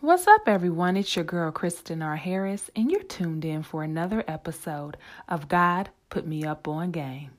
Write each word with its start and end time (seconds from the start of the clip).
What's 0.00 0.28
up, 0.28 0.42
everyone? 0.46 0.96
It's 0.96 1.16
your 1.16 1.24
girl, 1.24 1.50
Kristen 1.50 2.02
R. 2.02 2.14
Harris, 2.14 2.70
and 2.76 2.88
you're 2.88 3.02
tuned 3.02 3.44
in 3.44 3.64
for 3.64 3.82
another 3.82 4.22
episode 4.28 4.96
of 5.28 5.48
God 5.48 5.90
Put 6.08 6.24
Me 6.24 6.44
Up 6.44 6.68
on 6.68 6.92
Game. 6.92 7.32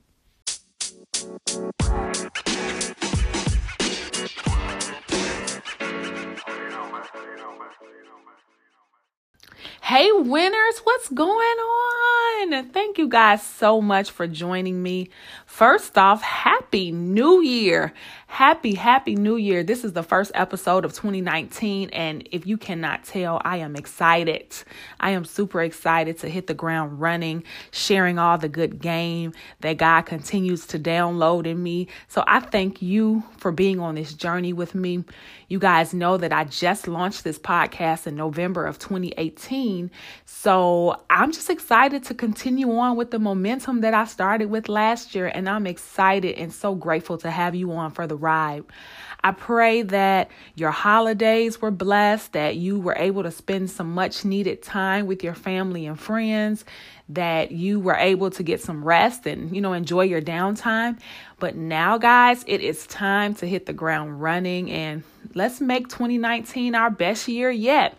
Hey, 9.82 10.12
winners, 10.12 10.80
what's 10.84 11.10
going 11.10 11.30
on? 11.30 12.70
Thank 12.72 12.98
you 12.98 13.08
guys 13.08 13.42
so 13.42 13.82
much 13.82 14.12
for 14.12 14.28
joining 14.28 14.84
me. 14.84 15.10
First 15.46 15.98
off, 15.98 16.22
Happy 16.22 16.92
New 16.92 17.42
Year. 17.42 17.94
Happy, 18.32 18.76
happy 18.76 19.16
new 19.16 19.38
year. 19.38 19.64
This 19.64 19.84
is 19.84 19.94
the 19.94 20.04
first 20.04 20.32
episode 20.36 20.86
of 20.86 20.94
2019. 20.94 21.90
And 21.90 22.30
if 22.32 22.46
you 22.46 22.58
cannot 22.58 23.04
tell, 23.04 23.42
I 23.44 23.58
am 23.58 23.76
excited. 23.76 24.56
I 25.00 25.10
am 25.10 25.26
super 25.26 25.64
excited 25.64 26.20
to 26.20 26.30
hit 26.30 26.46
the 26.46 26.54
ground 26.54 27.02
running, 27.02 27.44
sharing 27.72 28.20
all 28.20 28.38
the 28.38 28.48
good 28.48 28.80
game 28.80 29.34
that 29.62 29.78
God 29.78 30.04
continues 30.04 30.68
to 30.68 30.80
download 30.80 31.48
in 31.48 31.62
me. 31.62 31.88
So 32.08 32.24
I 32.28 32.40
thank 32.40 32.84
you 32.84 33.24
for 33.38 33.52
being 33.52 33.80
on 33.80 33.96
this 33.96 34.14
journey 34.14 34.54
with 34.54 34.76
me. 34.76 35.04
You 35.50 35.58
guys 35.58 35.96
know 35.96 36.16
that 36.18 36.32
I 36.32 36.44
just 36.44 36.88
launched 36.88 37.24
this 37.24 37.40
podcast 37.40 38.06
in 38.06 38.16
November 38.16 38.68
of 38.68 38.78
2018. 38.78 39.90
So 40.26 41.02
I'm 41.10 41.32
just 41.32 41.50
excited 41.50 42.04
to 42.06 42.14
continue 42.14 42.72
on 42.78 42.96
with 42.96 43.10
the 43.10 43.20
momentum 43.20 43.82
that 43.82 43.96
I 43.96 44.06
started 44.06 44.52
with 44.52 44.70
last 44.70 45.16
year. 45.16 45.26
And 45.26 45.50
I'm 45.50 45.66
excited 45.66 46.36
and 46.36 46.54
so 46.54 46.76
grateful 46.76 47.18
to 47.18 47.32
have 47.32 47.56
you 47.56 47.72
on 47.72 47.90
for 47.90 48.06
the 48.06 48.19
ride. 48.22 48.64
I 49.24 49.32
pray 49.32 49.82
that 49.82 50.30
your 50.56 50.72
holidays 50.72 51.62
were 51.62 51.72
blessed, 51.72 52.34
that 52.34 52.56
you 52.56 52.80
were 52.80 52.96
able 52.96 53.24
to 53.24 53.32
spend 53.32 53.70
some 53.70 53.94
much 53.94 54.24
needed 54.24 54.62
time 54.62 55.08
with 55.08 55.24
your 55.24 55.34
family 55.34 55.86
and 55.86 56.00
friends, 56.00 56.64
that 57.10 57.52
you 57.52 57.80
were 57.80 57.96
able 57.96 58.30
to 58.32 58.44
get 58.44 58.62
some 58.62 58.84
rest 58.84 59.26
and, 59.26 59.54
you 59.54 59.62
know, 59.62 59.74
enjoy 59.74 60.04
your 60.04 60.22
downtime. 60.22 61.00
But 61.40 61.56
now, 61.56 61.98
guys, 61.98 62.46
it 62.48 62.62
is 62.62 62.88
time 62.88 63.34
to 63.36 63.46
hit 63.46 63.66
the 63.66 63.74
ground 63.74 64.22
running 64.22 64.72
and 64.72 65.04
let's 65.34 65.60
make 65.60 65.90
2019 65.90 66.76
our 66.76 66.90
best 66.90 67.28
year 67.28 67.52
yet. 67.52 67.98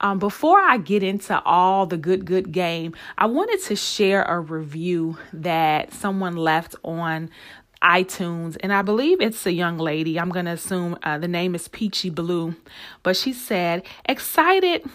Um, 0.00 0.18
before 0.18 0.58
I 0.58 0.76
get 0.76 1.02
into 1.02 1.40
all 1.44 1.86
the 1.86 1.96
good, 1.96 2.26
good 2.26 2.52
game, 2.52 2.94
I 3.16 3.26
wanted 3.26 3.62
to 3.62 3.76
share 3.76 4.22
a 4.22 4.38
review 4.38 5.16
that 5.32 5.92
someone 5.94 6.36
left 6.36 6.74
on 6.84 7.30
iTunes, 7.84 8.56
and 8.60 8.72
I 8.72 8.82
believe 8.82 9.20
it's 9.20 9.44
a 9.46 9.52
young 9.52 9.76
lady. 9.76 10.18
I'm 10.18 10.30
going 10.30 10.46
to 10.46 10.52
assume 10.52 10.98
uh, 11.02 11.18
the 11.18 11.28
name 11.28 11.54
is 11.54 11.68
Peachy 11.68 12.08
Blue, 12.08 12.56
but 13.02 13.16
she 13.16 13.32
said, 13.32 13.84
excited. 14.06 14.88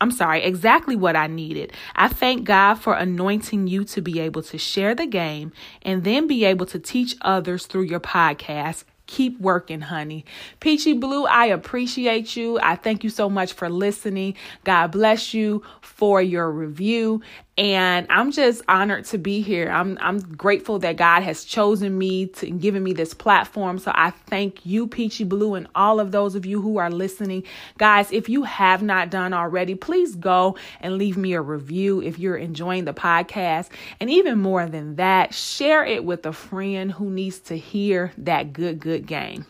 I'm 0.00 0.12
sorry, 0.12 0.44
exactly 0.44 0.94
what 0.94 1.16
I 1.16 1.26
needed. 1.26 1.72
I 1.96 2.08
thank 2.08 2.44
God 2.44 2.74
for 2.74 2.94
anointing 2.94 3.66
you 3.66 3.82
to 3.84 4.00
be 4.00 4.20
able 4.20 4.42
to 4.42 4.58
share 4.58 4.94
the 4.94 5.06
game 5.06 5.52
and 5.82 6.04
then 6.04 6.28
be 6.28 6.44
able 6.44 6.66
to 6.66 6.78
teach 6.78 7.16
others 7.22 7.66
through 7.66 7.82
your 7.82 7.98
podcast. 7.98 8.84
Keep 9.08 9.40
working, 9.40 9.80
honey. 9.80 10.26
Peachy 10.60 10.92
Blue, 10.92 11.24
I 11.24 11.46
appreciate 11.46 12.36
you. 12.36 12.60
I 12.62 12.76
thank 12.76 13.02
you 13.02 13.10
so 13.10 13.30
much 13.30 13.54
for 13.54 13.70
listening. 13.70 14.34
God 14.64 14.88
bless 14.92 15.32
you 15.32 15.62
for 15.80 16.20
your 16.20 16.50
review. 16.50 17.22
And 17.58 18.06
I'm 18.08 18.30
just 18.30 18.62
honored 18.68 19.04
to 19.06 19.18
be 19.18 19.40
here. 19.40 19.68
I'm 19.68 19.98
I'm 20.00 20.20
grateful 20.20 20.78
that 20.78 20.96
God 20.96 21.24
has 21.24 21.42
chosen 21.44 21.98
me 21.98 22.26
to 22.28 22.50
given 22.52 22.84
me 22.84 22.92
this 22.92 23.14
platform. 23.14 23.78
So 23.80 23.90
I 23.96 24.10
thank 24.10 24.64
you, 24.64 24.86
Peachy 24.86 25.24
Blue, 25.24 25.54
and 25.54 25.66
all 25.74 25.98
of 25.98 26.12
those 26.12 26.36
of 26.36 26.46
you 26.46 26.62
who 26.62 26.78
are 26.78 26.88
listening. 26.88 27.42
Guys, 27.76 28.12
if 28.12 28.28
you 28.28 28.44
have 28.44 28.80
not 28.80 29.10
done 29.10 29.34
already, 29.34 29.74
please 29.74 30.14
go 30.14 30.56
and 30.80 30.98
leave 30.98 31.16
me 31.16 31.32
a 31.32 31.42
review 31.42 32.00
if 32.00 32.20
you're 32.20 32.36
enjoying 32.36 32.84
the 32.84 32.94
podcast. 32.94 33.70
And 33.98 34.08
even 34.08 34.38
more 34.38 34.66
than 34.66 34.94
that, 34.96 35.34
share 35.34 35.84
it 35.84 36.04
with 36.04 36.26
a 36.26 36.32
friend 36.32 36.92
who 36.92 37.10
needs 37.10 37.40
to 37.40 37.58
hear 37.58 38.12
that 38.18 38.52
good, 38.52 38.78
good 38.78 39.04
game. 39.06 39.46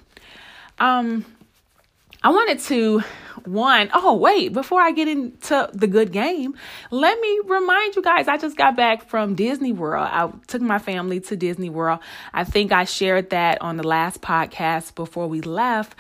Um, 0.78 1.26
I 2.22 2.30
wanted 2.30 2.58
to 2.60 3.02
one, 3.44 3.90
oh, 3.94 4.14
wait, 4.14 4.52
before 4.52 4.80
I 4.80 4.90
get 4.90 5.06
into 5.06 5.70
the 5.72 5.86
good 5.86 6.12
game, 6.12 6.54
let 6.90 7.18
me 7.20 7.40
remind 7.44 7.94
you 7.94 8.02
guys 8.02 8.26
I 8.26 8.36
just 8.36 8.56
got 8.56 8.76
back 8.76 9.08
from 9.08 9.36
Disney 9.36 9.72
World. 9.72 10.08
I 10.10 10.30
took 10.48 10.60
my 10.60 10.78
family 10.78 11.20
to 11.20 11.36
Disney 11.36 11.70
World. 11.70 12.00
I 12.34 12.44
think 12.44 12.72
I 12.72 12.84
shared 12.84 13.30
that 13.30 13.62
on 13.62 13.76
the 13.76 13.86
last 13.86 14.20
podcast 14.20 14.96
before 14.96 15.28
we 15.28 15.40
left 15.40 15.96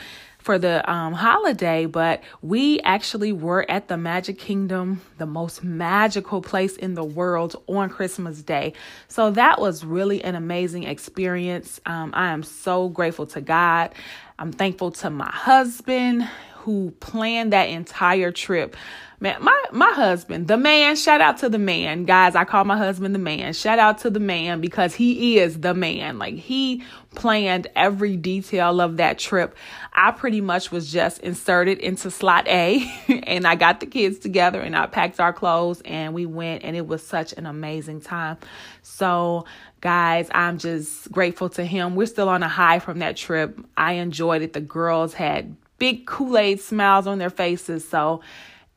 for 0.48 0.58
the 0.58 0.90
um, 0.90 1.12
holiday, 1.12 1.84
but 1.84 2.22
we 2.40 2.80
actually 2.80 3.32
were 3.32 3.70
at 3.70 3.88
the 3.88 3.98
Magic 3.98 4.38
Kingdom, 4.38 5.02
the 5.18 5.26
most 5.26 5.62
magical 5.62 6.40
place 6.40 6.74
in 6.74 6.94
the 6.94 7.04
world 7.04 7.62
on 7.66 7.90
Christmas 7.90 8.40
Day. 8.40 8.72
So 9.08 9.30
that 9.32 9.60
was 9.60 9.84
really 9.84 10.24
an 10.24 10.34
amazing 10.34 10.84
experience. 10.84 11.82
Um, 11.84 12.12
I 12.14 12.28
am 12.28 12.42
so 12.42 12.88
grateful 12.88 13.26
to 13.26 13.42
God. 13.42 13.94
I'm 14.38 14.50
thankful 14.50 14.90
to 14.92 15.10
my 15.10 15.30
husband 15.30 16.22
who 16.60 16.92
planned 16.92 17.52
that 17.52 17.68
entire 17.68 18.32
trip. 18.32 18.74
Man, 19.20 19.42
my 19.42 19.64
my 19.72 19.90
husband, 19.90 20.46
the 20.46 20.56
man, 20.56 20.94
shout 20.94 21.20
out 21.20 21.38
to 21.38 21.48
the 21.48 21.58
man. 21.58 22.04
Guys, 22.04 22.36
I 22.36 22.44
call 22.44 22.64
my 22.64 22.76
husband 22.76 23.16
the 23.16 23.18
man. 23.18 23.52
Shout 23.52 23.80
out 23.80 23.98
to 23.98 24.10
the 24.10 24.20
man 24.20 24.60
because 24.60 24.94
he 24.94 25.40
is 25.40 25.58
the 25.58 25.74
man. 25.74 26.20
Like 26.20 26.36
he 26.36 26.84
planned 27.16 27.66
every 27.74 28.16
detail 28.16 28.80
of 28.80 28.98
that 28.98 29.18
trip. 29.18 29.56
I 29.92 30.12
pretty 30.12 30.40
much 30.40 30.70
was 30.70 30.92
just 30.92 31.18
inserted 31.18 31.78
into 31.78 32.12
slot 32.12 32.46
A 32.46 32.88
and 33.26 33.44
I 33.44 33.56
got 33.56 33.80
the 33.80 33.86
kids 33.86 34.20
together 34.20 34.60
and 34.60 34.76
I 34.76 34.86
packed 34.86 35.18
our 35.18 35.32
clothes 35.32 35.82
and 35.84 36.14
we 36.14 36.24
went 36.24 36.62
and 36.62 36.76
it 36.76 36.86
was 36.86 37.04
such 37.04 37.32
an 37.32 37.46
amazing 37.46 38.02
time. 38.02 38.36
So, 38.82 39.46
guys, 39.80 40.28
I'm 40.32 40.58
just 40.58 41.10
grateful 41.10 41.48
to 41.50 41.64
him. 41.64 41.96
We're 41.96 42.06
still 42.06 42.28
on 42.28 42.44
a 42.44 42.48
high 42.48 42.78
from 42.78 43.00
that 43.00 43.16
trip. 43.16 43.58
I 43.76 43.94
enjoyed 43.94 44.42
it. 44.42 44.52
The 44.52 44.60
girls 44.60 45.14
had 45.14 45.56
big 45.78 46.06
Kool 46.06 46.38
Aid 46.38 46.60
smiles 46.60 47.08
on 47.08 47.18
their 47.18 47.30
faces. 47.30 47.88
So 47.88 48.20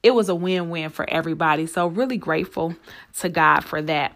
it 0.03 0.11
was 0.11 0.29
a 0.29 0.35
win 0.35 0.69
win 0.69 0.89
for 0.89 1.09
everybody. 1.09 1.67
So, 1.67 1.87
really 1.87 2.17
grateful 2.17 2.75
to 3.19 3.29
God 3.29 3.61
for 3.61 3.81
that. 3.83 4.15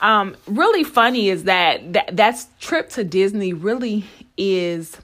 Um, 0.00 0.36
really 0.46 0.84
funny 0.84 1.28
is 1.28 1.44
that 1.44 2.16
that 2.16 2.46
trip 2.60 2.90
to 2.90 3.04
Disney 3.04 3.52
really 3.52 4.04
is 4.36 4.96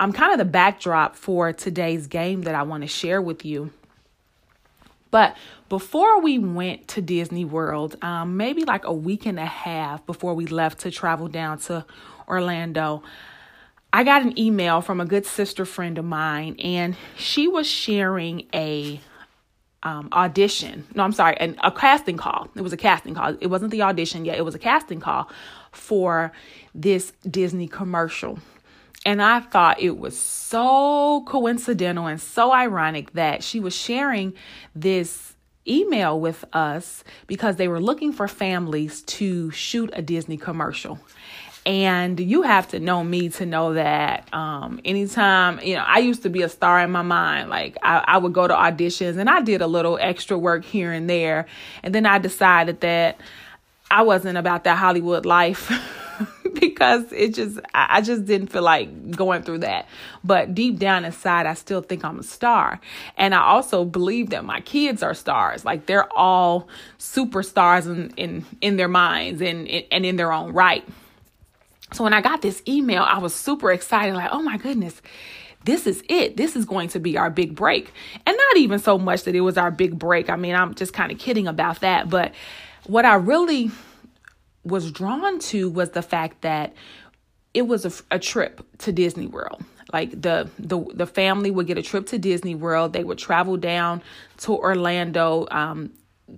um 0.00 0.12
kind 0.12 0.32
of 0.32 0.38
the 0.38 0.44
backdrop 0.44 1.16
for 1.16 1.52
today's 1.52 2.06
game 2.06 2.42
that 2.42 2.54
I 2.54 2.62
want 2.62 2.82
to 2.82 2.88
share 2.88 3.22
with 3.22 3.44
you. 3.44 3.70
But 5.10 5.36
before 5.68 6.20
we 6.20 6.38
went 6.38 6.88
to 6.88 7.02
Disney 7.02 7.44
World, 7.44 7.96
um, 8.02 8.36
maybe 8.36 8.64
like 8.64 8.84
a 8.84 8.92
week 8.92 9.26
and 9.26 9.38
a 9.38 9.46
half 9.46 10.04
before 10.06 10.34
we 10.34 10.46
left 10.46 10.80
to 10.80 10.90
travel 10.90 11.28
down 11.28 11.58
to 11.60 11.84
Orlando, 12.26 13.02
I 13.92 14.04
got 14.04 14.22
an 14.22 14.38
email 14.38 14.80
from 14.80 15.00
a 15.00 15.04
good 15.04 15.26
sister 15.26 15.66
friend 15.66 15.98
of 15.98 16.06
mine, 16.06 16.56
and 16.60 16.96
she 17.16 17.46
was 17.46 17.66
sharing 17.66 18.46
a 18.54 19.00
um, 19.82 20.08
audition. 20.12 20.86
No, 20.94 21.02
I'm 21.02 21.12
sorry, 21.12 21.36
an, 21.38 21.56
a 21.62 21.70
casting 21.70 22.16
call. 22.16 22.48
It 22.54 22.62
was 22.62 22.72
a 22.72 22.76
casting 22.76 23.14
call. 23.14 23.36
It 23.40 23.48
wasn't 23.48 23.70
the 23.70 23.82
audition 23.82 24.24
yet. 24.24 24.38
It 24.38 24.44
was 24.44 24.54
a 24.54 24.58
casting 24.58 25.00
call 25.00 25.30
for 25.72 26.32
this 26.74 27.12
Disney 27.28 27.68
commercial. 27.68 28.38
And 29.04 29.20
I 29.20 29.40
thought 29.40 29.80
it 29.80 29.98
was 29.98 30.16
so 30.16 31.24
coincidental 31.26 32.06
and 32.06 32.20
so 32.20 32.52
ironic 32.52 33.12
that 33.14 33.42
she 33.42 33.58
was 33.58 33.74
sharing 33.74 34.34
this 34.76 35.34
email 35.66 36.18
with 36.18 36.44
us 36.52 37.02
because 37.26 37.56
they 37.56 37.68
were 37.68 37.80
looking 37.80 38.12
for 38.12 38.28
families 38.28 39.02
to 39.02 39.50
shoot 39.50 39.90
a 39.92 40.02
Disney 40.02 40.36
commercial. 40.36 40.98
And 41.64 42.18
you 42.18 42.42
have 42.42 42.68
to 42.68 42.80
know 42.80 43.04
me 43.04 43.28
to 43.30 43.46
know 43.46 43.74
that 43.74 44.28
um, 44.34 44.80
anytime, 44.84 45.60
you 45.60 45.76
know, 45.76 45.84
I 45.86 45.98
used 45.98 46.24
to 46.24 46.28
be 46.28 46.42
a 46.42 46.48
star 46.48 46.80
in 46.80 46.90
my 46.90 47.02
mind. 47.02 47.50
Like 47.50 47.76
I, 47.82 48.04
I 48.06 48.18
would 48.18 48.32
go 48.32 48.48
to 48.48 48.54
auditions 48.54 49.16
and 49.16 49.30
I 49.30 49.42
did 49.42 49.62
a 49.62 49.68
little 49.68 49.96
extra 50.00 50.36
work 50.36 50.64
here 50.64 50.90
and 50.90 51.08
there. 51.08 51.46
And 51.84 51.94
then 51.94 52.04
I 52.04 52.18
decided 52.18 52.80
that 52.80 53.20
I 53.90 54.02
wasn't 54.02 54.38
about 54.38 54.64
that 54.64 54.76
Hollywood 54.76 55.24
life. 55.24 55.70
because 56.54 57.10
it 57.12 57.34
just 57.34 57.58
I 57.74 58.00
just 58.00 58.24
didn't 58.24 58.48
feel 58.48 58.62
like 58.62 59.10
going 59.10 59.42
through 59.42 59.58
that. 59.58 59.88
But 60.22 60.54
deep 60.54 60.78
down 60.78 61.04
inside 61.04 61.46
I 61.46 61.54
still 61.54 61.80
think 61.80 62.04
I'm 62.04 62.18
a 62.18 62.22
star. 62.22 62.80
And 63.16 63.34
I 63.34 63.42
also 63.42 63.84
believe 63.84 64.30
that 64.30 64.44
my 64.44 64.60
kids 64.60 65.02
are 65.02 65.14
stars. 65.14 65.64
Like 65.64 65.86
they're 65.86 66.12
all 66.12 66.68
superstars 66.98 67.86
in 67.86 68.10
in, 68.16 68.44
in 68.60 68.76
their 68.76 68.88
minds 68.88 69.40
and 69.40 69.68
and 69.68 70.04
in 70.04 70.16
their 70.16 70.32
own 70.32 70.52
right. 70.52 70.84
So 71.92 72.04
when 72.04 72.12
I 72.12 72.20
got 72.20 72.42
this 72.42 72.62
email, 72.66 73.02
I 73.02 73.18
was 73.18 73.34
super 73.34 73.70
excited, 73.72 74.14
like, 74.14 74.30
oh 74.32 74.42
my 74.42 74.56
goodness, 74.56 75.00
this 75.64 75.86
is 75.86 76.02
it. 76.08 76.36
This 76.36 76.56
is 76.56 76.64
going 76.64 76.88
to 76.90 76.98
be 76.98 77.16
our 77.16 77.30
big 77.30 77.54
break. 77.54 77.92
And 78.26 78.36
not 78.36 78.56
even 78.56 78.78
so 78.78 78.98
much 78.98 79.24
that 79.24 79.34
it 79.34 79.40
was 79.42 79.56
our 79.56 79.70
big 79.70 79.98
break. 79.98 80.28
I 80.28 80.36
mean, 80.36 80.54
I'm 80.54 80.74
just 80.74 80.92
kind 80.92 81.12
of 81.12 81.18
kidding 81.18 81.46
about 81.46 81.80
that. 81.80 82.10
But 82.10 82.32
what 82.86 83.04
I 83.04 83.14
really 83.14 83.70
was 84.64 84.90
drawn 84.90 85.38
to 85.38 85.70
was 85.70 85.90
the 85.90 86.02
fact 86.02 86.42
that 86.42 86.74
it 87.54 87.62
was 87.62 87.84
a, 87.84 88.14
a 88.14 88.18
trip 88.18 88.64
to 88.78 88.92
Disney 88.92 89.26
World. 89.26 89.64
Like 89.92 90.10
the 90.10 90.48
the 90.58 90.80
the 90.94 91.06
family 91.06 91.50
would 91.50 91.66
get 91.66 91.76
a 91.76 91.82
trip 91.82 92.06
to 92.06 92.18
Disney 92.18 92.54
World. 92.54 92.94
They 92.94 93.04
would 93.04 93.18
travel 93.18 93.58
down 93.58 94.02
to 94.38 94.56
Orlando 94.56 95.46
um, 95.50 95.92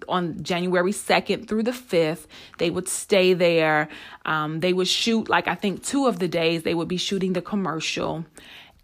on 0.09 0.43
January 0.43 0.93
2nd 0.93 1.49
through 1.49 1.63
the 1.63 1.71
5th. 1.71 2.27
They 2.59 2.71
would 2.71 2.89
stay 2.89 3.35
there. 3.35 3.89
Um, 4.25 4.61
they 4.61 4.73
would 4.73 4.89
shoot, 4.89 5.29
like, 5.29 5.49
I 5.49 5.55
think 5.55 5.83
two 5.83 6.07
of 6.07 6.19
the 6.19 6.29
days, 6.29 6.63
they 6.63 6.75
would 6.75 6.89
be 6.89 6.97
shooting 6.97 7.33
the 7.33 7.43
commercial. 7.43 8.25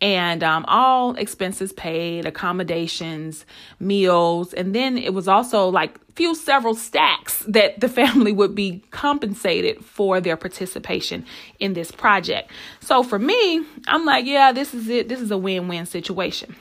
And 0.01 0.43
um, 0.43 0.65
all 0.67 1.15
expenses 1.17 1.73
paid, 1.73 2.25
accommodations, 2.25 3.45
meals. 3.79 4.55
And 4.55 4.75
then 4.75 4.97
it 4.97 5.13
was 5.13 5.29
also 5.29 5.69
like 5.69 5.99
few 6.21 6.35
several 6.35 6.75
stacks 6.75 7.43
that 7.49 7.81
the 7.81 7.89
family 7.89 8.31
would 8.31 8.55
be 8.55 8.83
compensated 8.91 9.83
for 9.83 10.21
their 10.21 10.37
participation 10.37 11.25
in 11.59 11.73
this 11.73 11.91
project. 11.91 12.51
So 12.81 13.03
for 13.03 13.19
me, 13.19 13.65
I'm 13.89 14.05
like, 14.05 14.27
yeah, 14.27 14.53
this 14.53 14.75
is 14.75 14.87
it. 14.91 15.09
This 15.09 15.23
is 15.23 15.31
a 15.31 15.39
win 15.39 15.67
win 15.67 15.87
situation. 15.87 16.57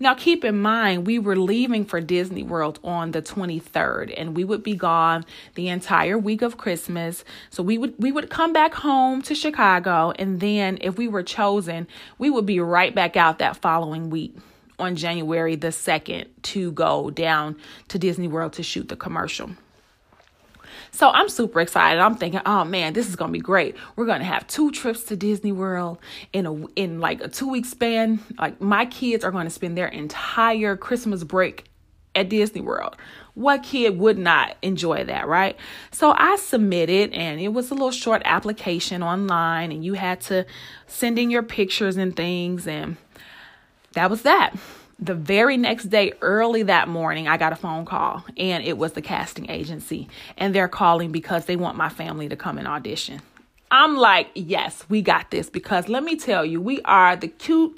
Now, 0.00 0.14
keep 0.14 0.44
in 0.44 0.60
mind, 0.60 1.06
we 1.06 1.20
were 1.20 1.36
leaving 1.36 1.84
for 1.84 2.00
Disney 2.00 2.42
World 2.42 2.80
on 2.82 3.12
the 3.12 3.22
23rd, 3.22 4.12
and 4.16 4.34
we 4.34 4.42
would 4.42 4.64
be 4.64 4.74
gone 4.74 5.24
the 5.54 5.68
entire 5.68 6.18
week 6.18 6.42
of 6.42 6.56
Christmas. 6.56 7.24
So 7.50 7.62
we 7.62 7.78
would 7.78 7.94
we 7.96 8.10
would 8.10 8.30
come 8.30 8.52
back 8.52 8.74
home 8.74 9.22
to 9.22 9.34
Chicago, 9.36 10.12
and 10.18 10.40
then 10.40 10.78
if 10.80 10.98
we 10.98 11.06
were 11.06 11.22
chosen, 11.22 11.86
we 12.18 12.30
would 12.30 12.46
be 12.46 12.58
right 12.58 12.92
back 12.92 13.16
out 13.16 13.38
that 13.38 13.58
following 13.58 14.10
week 14.10 14.34
on 14.78 14.96
January 14.96 15.56
the 15.56 15.68
2nd 15.68 16.26
to 16.42 16.72
go 16.72 17.10
down 17.10 17.56
to 17.88 17.98
Disney 17.98 18.28
World 18.28 18.54
to 18.54 18.62
shoot 18.62 18.88
the 18.88 18.96
commercial. 18.96 19.50
So 20.90 21.10
I'm 21.10 21.28
super 21.28 21.60
excited. 21.60 22.00
I'm 22.00 22.14
thinking, 22.14 22.40
oh 22.46 22.64
man, 22.64 22.92
this 22.92 23.08
is 23.08 23.16
gonna 23.16 23.32
be 23.32 23.40
great. 23.40 23.76
We're 23.96 24.06
gonna 24.06 24.24
have 24.24 24.46
two 24.46 24.70
trips 24.70 25.04
to 25.04 25.16
Disney 25.16 25.52
World 25.52 25.98
in 26.32 26.46
a 26.46 26.66
in 26.76 27.00
like 27.00 27.20
a 27.20 27.28
two 27.28 27.48
week 27.48 27.66
span. 27.66 28.20
Like 28.38 28.60
my 28.60 28.86
kids 28.86 29.24
are 29.24 29.32
gonna 29.32 29.50
spend 29.50 29.76
their 29.76 29.88
entire 29.88 30.76
Christmas 30.76 31.24
break 31.24 31.64
at 32.14 32.28
Disney 32.28 32.60
World. 32.60 32.96
What 33.34 33.64
kid 33.64 33.98
would 33.98 34.18
not 34.18 34.56
enjoy 34.62 35.04
that, 35.04 35.26
right? 35.26 35.56
So 35.90 36.14
I 36.16 36.36
submitted 36.36 37.12
and 37.12 37.40
it 37.40 37.48
was 37.48 37.70
a 37.70 37.74
little 37.74 37.90
short 37.90 38.22
application 38.24 39.02
online 39.02 39.72
and 39.72 39.84
you 39.84 39.94
had 39.94 40.20
to 40.22 40.46
send 40.86 41.18
in 41.18 41.30
your 41.30 41.42
pictures 41.42 41.96
and 41.96 42.14
things 42.14 42.68
and 42.68 42.96
that 43.94 44.10
was 44.10 44.22
that 44.22 44.54
the 44.98 45.14
very 45.14 45.56
next 45.56 45.84
day, 45.84 46.12
early 46.20 46.62
that 46.64 46.88
morning, 46.88 47.26
I 47.28 47.36
got 47.36 47.52
a 47.52 47.56
phone 47.56 47.84
call 47.84 48.24
and 48.36 48.64
it 48.64 48.78
was 48.78 48.92
the 48.92 49.02
casting 49.02 49.50
agency. 49.50 50.08
And 50.38 50.54
they're 50.54 50.68
calling 50.68 51.12
because 51.12 51.46
they 51.46 51.56
want 51.56 51.76
my 51.76 51.88
family 51.88 52.28
to 52.28 52.36
come 52.36 52.58
and 52.58 52.68
audition. 52.68 53.20
I'm 53.76 53.96
like, 53.96 54.30
yes, 54.36 54.84
we 54.88 55.02
got 55.02 55.32
this 55.32 55.50
because 55.50 55.88
let 55.88 56.04
me 56.04 56.14
tell 56.14 56.44
you, 56.44 56.60
we 56.60 56.80
are 56.82 57.16
the 57.16 57.26
cute, 57.26 57.76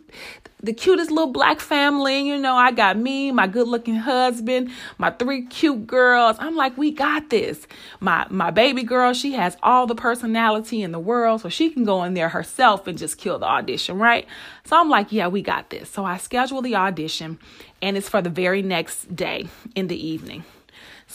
the 0.63 0.75
cutest 0.75 1.11
little 1.11 1.33
black 1.33 1.59
family. 1.59 2.21
You 2.21 2.37
know, 2.37 2.55
I 2.55 2.71
got 2.71 2.99
me, 2.99 3.33
my 3.33 3.47
good 3.47 3.67
looking 3.67 3.95
husband, 3.95 4.73
my 4.99 5.09
three 5.09 5.47
cute 5.47 5.87
girls. 5.87 6.37
I'm 6.39 6.55
like, 6.55 6.77
we 6.77 6.91
got 6.91 7.31
this. 7.31 7.67
My 7.99 8.27
my 8.29 8.51
baby 8.51 8.83
girl, 8.83 9.15
she 9.15 9.33
has 9.33 9.57
all 9.63 9.87
the 9.87 9.95
personality 9.95 10.83
in 10.83 10.93
the 10.93 10.99
world, 10.99 11.41
so 11.41 11.49
she 11.49 11.71
can 11.71 11.85
go 11.85 12.05
in 12.05 12.13
there 12.13 12.29
herself 12.29 12.87
and 12.87 12.99
just 12.99 13.17
kill 13.17 13.39
the 13.39 13.47
audition, 13.47 13.99
right? 13.99 14.27
So 14.65 14.79
I'm 14.79 14.91
like, 14.91 15.13
yeah, 15.13 15.29
we 15.29 15.41
got 15.41 15.71
this. 15.71 15.89
So 15.89 16.05
I 16.05 16.19
schedule 16.19 16.61
the 16.61 16.77
audition 16.77 17.39
and 17.81 17.97
it's 17.97 18.11
for 18.11 18.21
the 18.21 18.29
very 18.29 18.61
next 18.61 19.17
day 19.17 19.49
in 19.75 19.87
the 19.87 20.07
evening 20.07 20.45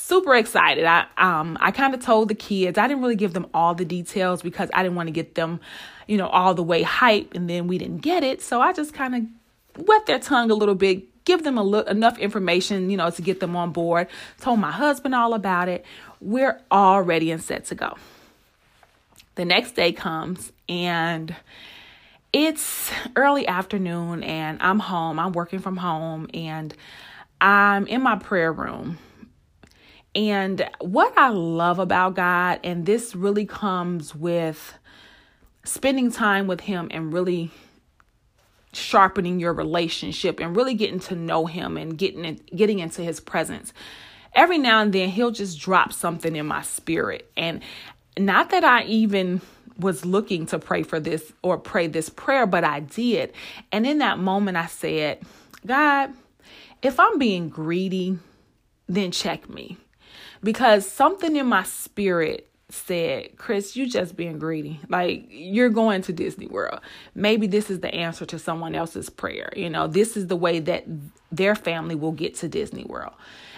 super 0.01 0.35
excited. 0.35 0.85
I 0.85 1.05
um 1.17 1.57
I 1.61 1.71
kind 1.71 1.93
of 1.93 2.03
told 2.03 2.27
the 2.27 2.35
kids. 2.35 2.77
I 2.77 2.87
didn't 2.87 3.01
really 3.01 3.15
give 3.15 3.33
them 3.33 3.47
all 3.53 3.75
the 3.75 3.85
details 3.85 4.41
because 4.41 4.69
I 4.73 4.83
didn't 4.83 4.95
want 4.95 5.07
to 5.07 5.11
get 5.11 5.35
them, 5.35 5.59
you 6.07 6.17
know, 6.17 6.27
all 6.27 6.53
the 6.53 6.63
way 6.63 6.81
hype 6.81 7.33
and 7.33 7.49
then 7.49 7.67
we 7.67 7.77
didn't 7.77 7.99
get 7.99 8.23
it. 8.23 8.41
So 8.41 8.61
I 8.61 8.73
just 8.73 8.93
kind 8.93 9.15
of 9.15 9.85
wet 9.87 10.05
their 10.07 10.19
tongue 10.19 10.51
a 10.51 10.53
little 10.53 10.75
bit, 10.75 11.23
give 11.23 11.43
them 11.43 11.57
a 11.57 11.63
li- 11.63 11.83
enough 11.87 12.17
information, 12.17 12.89
you 12.89 12.97
know, 12.97 13.09
to 13.09 13.21
get 13.21 13.39
them 13.39 13.55
on 13.55 13.71
board. 13.71 14.07
Told 14.39 14.59
my 14.59 14.71
husband 14.71 15.15
all 15.15 15.33
about 15.33 15.69
it. 15.69 15.85
We're 16.19 16.59
all 16.69 17.01
ready 17.01 17.31
and 17.31 17.41
set 17.41 17.65
to 17.65 17.75
go. 17.75 17.95
The 19.35 19.45
next 19.45 19.75
day 19.75 19.93
comes 19.93 20.51
and 20.67 21.33
it's 22.33 22.91
early 23.15 23.47
afternoon 23.47 24.23
and 24.23 24.61
I'm 24.61 24.79
home. 24.79 25.19
I'm 25.19 25.31
working 25.31 25.59
from 25.59 25.77
home 25.77 26.27
and 26.33 26.73
I'm 27.39 27.87
in 27.87 28.01
my 28.01 28.17
prayer 28.17 28.51
room 28.51 28.97
and 30.13 30.69
what 30.79 31.17
I 31.17 31.29
love 31.29 31.79
about 31.79 32.15
God, 32.15 32.59
and 32.63 32.85
this 32.85 33.15
really 33.15 33.45
comes 33.45 34.13
with 34.13 34.73
spending 35.63 36.11
time 36.11 36.47
with 36.47 36.61
Him 36.61 36.89
and 36.91 37.13
really 37.13 37.51
sharpening 38.73 39.39
your 39.39 39.53
relationship 39.53 40.39
and 40.39 40.55
really 40.55 40.73
getting 40.73 40.99
to 40.99 41.15
know 41.15 41.45
Him 41.45 41.77
and 41.77 41.97
getting 41.97 42.25
in, 42.25 42.41
getting 42.55 42.79
into 42.79 43.01
His 43.01 43.21
presence. 43.21 43.71
Every 44.33 44.57
now 44.57 44.81
and 44.81 44.91
then, 44.91 45.09
He'll 45.09 45.31
just 45.31 45.59
drop 45.59 45.93
something 45.93 46.35
in 46.35 46.45
my 46.45 46.61
spirit, 46.61 47.31
and 47.37 47.61
not 48.19 48.49
that 48.49 48.65
I 48.65 48.83
even 48.83 49.39
was 49.77 50.05
looking 50.05 50.45
to 50.47 50.59
pray 50.59 50.83
for 50.83 50.99
this 50.99 51.31
or 51.41 51.57
pray 51.57 51.87
this 51.87 52.09
prayer, 52.09 52.45
but 52.45 52.65
I 52.65 52.81
did. 52.81 53.31
And 53.71 53.87
in 53.87 53.99
that 53.99 54.19
moment, 54.19 54.57
I 54.57 54.67
said, 54.67 55.21
God, 55.65 56.11
if 56.81 56.99
I'm 56.99 57.17
being 57.17 57.47
greedy, 57.47 58.19
then 58.87 59.11
check 59.11 59.49
me 59.49 59.77
because 60.43 60.89
something 60.89 61.35
in 61.35 61.47
my 61.47 61.63
spirit 61.63 62.47
said, 62.69 63.37
Chris, 63.37 63.75
you 63.75 63.87
just 63.87 64.15
being 64.15 64.39
greedy. 64.39 64.79
Like 64.87 65.25
you're 65.29 65.69
going 65.69 66.01
to 66.03 66.13
Disney 66.13 66.47
World. 66.47 66.79
Maybe 67.15 67.47
this 67.47 67.69
is 67.69 67.81
the 67.81 67.93
answer 67.93 68.25
to 68.25 68.39
someone 68.39 68.75
else's 68.75 69.09
prayer. 69.09 69.51
You 69.55 69.69
know, 69.69 69.87
this 69.87 70.15
is 70.15 70.27
the 70.27 70.35
way 70.35 70.59
that 70.59 70.85
their 71.31 71.55
family 71.55 71.95
will 71.95 72.13
get 72.13 72.35
to 72.35 72.47
Disney 72.47 72.83
World. 72.83 73.13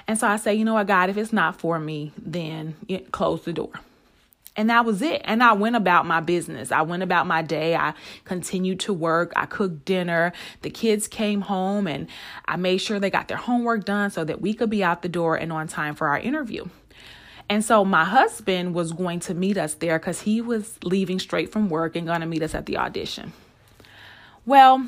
And 0.08 0.18
so 0.18 0.28
I 0.28 0.38
say, 0.38 0.54
you 0.54 0.66
know 0.66 0.74
what, 0.74 0.88
God, 0.88 1.10
if 1.10 1.18
it's 1.18 1.34
not 1.34 1.60
for 1.60 1.80
me, 1.80 2.12
then 2.18 2.76
close 3.12 3.44
the 3.46 3.54
door. 3.54 3.72
And 4.56 4.70
that 4.70 4.86
was 4.86 5.02
it. 5.02 5.22
And 5.26 5.42
I 5.44 5.54
went 5.54 5.76
about 5.76 6.06
my 6.06 6.20
business. 6.20 6.72
I 6.72 6.84
went 6.84 7.02
about 7.02 7.26
my 7.26 7.42
day. 7.42 7.76
I 7.76 7.94
continued 8.24 8.80
to 8.82 8.94
work. 8.94 9.34
I 9.36 9.48
cooked 9.48 9.84
dinner. 9.84 10.32
The 10.62 10.70
kids 10.70 11.08
came 11.08 11.42
home 11.42 11.88
and 11.88 12.08
I 12.46 12.58
made 12.58 12.78
sure 12.78 13.00
they 13.00 13.10
got 13.10 13.28
their 13.28 13.38
homework 13.38 13.86
done 13.86 14.12
so 14.12 14.24
that 14.24 14.42
we 14.42 14.54
could 14.54 14.70
be 14.70 14.84
out 14.84 15.02
the 15.02 15.10
door 15.10 15.36
and 15.36 15.52
on 15.52 15.68
time 15.68 15.96
for 15.96 16.08
our 16.08 16.20
interview. 16.20 16.66
And 17.50 17.66
so 17.66 17.84
my 17.84 18.06
husband 18.06 18.74
was 18.74 18.94
going 18.94 19.20
to 19.22 19.34
meet 19.34 19.58
us 19.58 19.74
there 19.76 20.00
because 20.00 20.22
he 20.22 20.40
was 20.40 20.78
leaving 20.84 21.20
straight 21.20 21.52
from 21.52 21.70
work 21.70 21.96
and 21.96 22.08
going 22.08 22.22
to 22.22 22.28
meet 22.28 22.44
us 22.44 22.56
at 22.56 22.66
the 22.68 22.78
audition. 22.78 23.34
Well, 24.46 24.88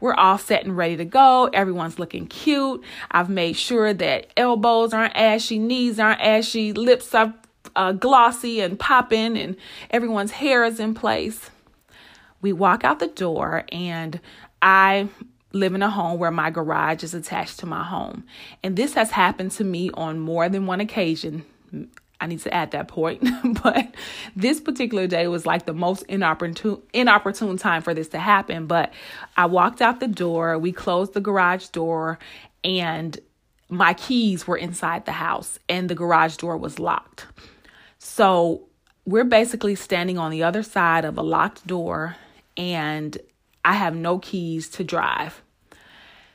we're 0.00 0.14
all 0.14 0.38
set 0.38 0.64
and 0.64 0.76
ready 0.76 0.96
to 0.96 1.04
go. 1.04 1.48
Everyone's 1.52 1.98
looking 1.98 2.26
cute. 2.26 2.82
I've 3.10 3.28
made 3.28 3.56
sure 3.56 3.94
that 3.94 4.32
elbows 4.36 4.92
aren't 4.92 5.14
ashy, 5.14 5.58
knees 5.58 6.00
aren't 6.00 6.20
ashy, 6.20 6.72
lips 6.72 7.14
are 7.14 7.34
uh, 7.76 7.92
glossy 7.92 8.60
and 8.60 8.78
popping, 8.78 9.36
and 9.36 9.56
everyone's 9.90 10.32
hair 10.32 10.64
is 10.64 10.80
in 10.80 10.94
place. 10.94 11.50
We 12.40 12.52
walk 12.52 12.84
out 12.84 12.98
the 12.98 13.06
door, 13.06 13.64
and 13.70 14.20
I 14.60 15.08
live 15.52 15.74
in 15.74 15.82
a 15.82 15.90
home 15.90 16.18
where 16.18 16.30
my 16.30 16.50
garage 16.50 17.02
is 17.02 17.14
attached 17.14 17.58
to 17.60 17.66
my 17.66 17.84
home. 17.84 18.24
And 18.62 18.76
this 18.76 18.94
has 18.94 19.10
happened 19.10 19.52
to 19.52 19.64
me 19.64 19.90
on 19.94 20.18
more 20.18 20.48
than 20.48 20.66
one 20.66 20.80
occasion. 20.80 21.44
I 22.20 22.26
need 22.26 22.40
to 22.40 22.54
add 22.54 22.70
that 22.70 22.86
point, 22.86 23.28
but 23.62 23.94
this 24.36 24.60
particular 24.60 25.08
day 25.08 25.26
was 25.26 25.44
like 25.44 25.66
the 25.66 25.74
most 25.74 26.02
inopportune 26.02 26.80
inopportune 26.92 27.56
time 27.56 27.82
for 27.82 27.94
this 27.94 28.08
to 28.10 28.18
happen. 28.18 28.66
But 28.66 28.92
I 29.36 29.46
walked 29.46 29.82
out 29.82 29.98
the 29.98 30.06
door, 30.06 30.56
we 30.56 30.70
closed 30.70 31.14
the 31.14 31.20
garage 31.20 31.66
door, 31.68 32.20
and 32.62 33.18
my 33.68 33.94
keys 33.94 34.46
were 34.46 34.56
inside 34.56 35.04
the 35.04 35.12
house, 35.12 35.58
and 35.68 35.88
the 35.88 35.94
garage 35.96 36.36
door 36.36 36.56
was 36.56 36.78
locked. 36.78 37.26
So 38.04 38.64
we're 39.06 39.22
basically 39.22 39.76
standing 39.76 40.18
on 40.18 40.32
the 40.32 40.42
other 40.42 40.64
side 40.64 41.04
of 41.04 41.16
a 41.16 41.22
locked 41.22 41.64
door, 41.68 42.16
and 42.56 43.16
I 43.64 43.74
have 43.74 43.94
no 43.94 44.18
keys 44.18 44.68
to 44.70 44.82
drive. 44.82 45.40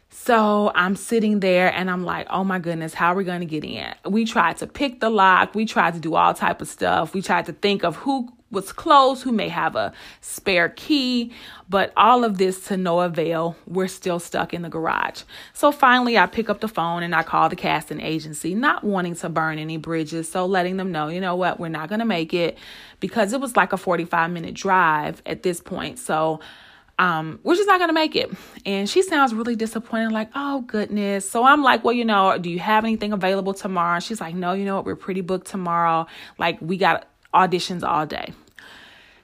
So 0.09 0.71
I'm 0.75 0.95
sitting 0.95 1.41
there 1.41 1.71
and 1.71 1.91
I'm 1.91 2.05
like, 2.05 2.25
oh 2.29 2.45
my 2.45 2.57
goodness, 2.57 2.93
how 2.93 3.11
are 3.11 3.15
we 3.15 3.25
going 3.25 3.41
to 3.41 3.45
get 3.45 3.65
in? 3.65 3.93
We 4.05 4.23
tried 4.23 4.57
to 4.57 4.67
pick 4.67 5.01
the 5.01 5.09
lock. 5.09 5.55
We 5.55 5.65
tried 5.65 5.93
to 5.95 5.99
do 5.99 6.15
all 6.15 6.33
type 6.33 6.61
of 6.61 6.69
stuff. 6.69 7.13
We 7.13 7.21
tried 7.21 7.45
to 7.47 7.53
think 7.53 7.83
of 7.83 7.97
who 7.97 8.29
was 8.49 8.71
closed, 8.71 9.23
who 9.23 9.31
may 9.31 9.49
have 9.49 9.75
a 9.75 9.91
spare 10.21 10.69
key, 10.69 11.33
but 11.69 11.91
all 11.97 12.23
of 12.23 12.37
this 12.37 12.67
to 12.67 12.77
no 12.77 13.01
avail. 13.01 13.57
We're 13.65 13.87
still 13.87 14.19
stuck 14.19 14.53
in 14.53 14.61
the 14.61 14.69
garage. 14.69 15.23
So 15.53 15.71
finally, 15.71 16.17
I 16.17 16.27
pick 16.27 16.49
up 16.49 16.61
the 16.61 16.67
phone 16.67 17.03
and 17.03 17.13
I 17.13 17.23
call 17.23 17.49
the 17.49 17.55
casting 17.55 17.99
agency, 17.99 18.55
not 18.55 18.83
wanting 18.83 19.15
to 19.15 19.29
burn 19.29 19.59
any 19.59 19.77
bridges. 19.77 20.29
So 20.29 20.45
letting 20.45 20.77
them 20.77 20.91
know, 20.91 21.09
you 21.09 21.19
know 21.19 21.35
what, 21.35 21.59
we're 21.59 21.67
not 21.67 21.89
going 21.89 21.99
to 21.99 22.05
make 22.05 22.33
it 22.33 22.57
because 22.99 23.33
it 23.33 23.41
was 23.41 23.57
like 23.57 23.73
a 23.73 23.77
45 23.77 24.31
minute 24.31 24.53
drive 24.53 25.21
at 25.25 25.43
this 25.43 25.59
point. 25.59 25.99
So 25.99 26.39
um, 26.99 27.39
we're 27.43 27.55
just 27.55 27.67
not 27.67 27.79
gonna 27.79 27.93
make 27.93 28.15
it. 28.15 28.31
And 28.65 28.89
she 28.89 29.03
sounds 29.03 29.33
really 29.33 29.55
disappointed, 29.55 30.11
like, 30.11 30.29
oh 30.33 30.61
goodness. 30.61 31.29
So 31.29 31.43
I'm 31.43 31.61
like, 31.61 31.83
well, 31.83 31.93
you 31.93 32.05
know, 32.05 32.37
do 32.37 32.49
you 32.49 32.59
have 32.59 32.83
anything 32.83 33.13
available 33.13 33.53
tomorrow? 33.53 33.99
she's 33.99 34.19
like, 34.19 34.33
no, 34.33 34.53
you 34.53 34.65
know 34.65 34.77
what, 34.77 34.85
we're 34.85 34.95
pretty 34.95 35.21
booked 35.21 35.47
tomorrow. 35.47 36.07
Like, 36.39 36.59
we 36.59 36.77
got 36.77 37.07
auditions 37.33 37.83
all 37.83 38.05
day. 38.05 38.33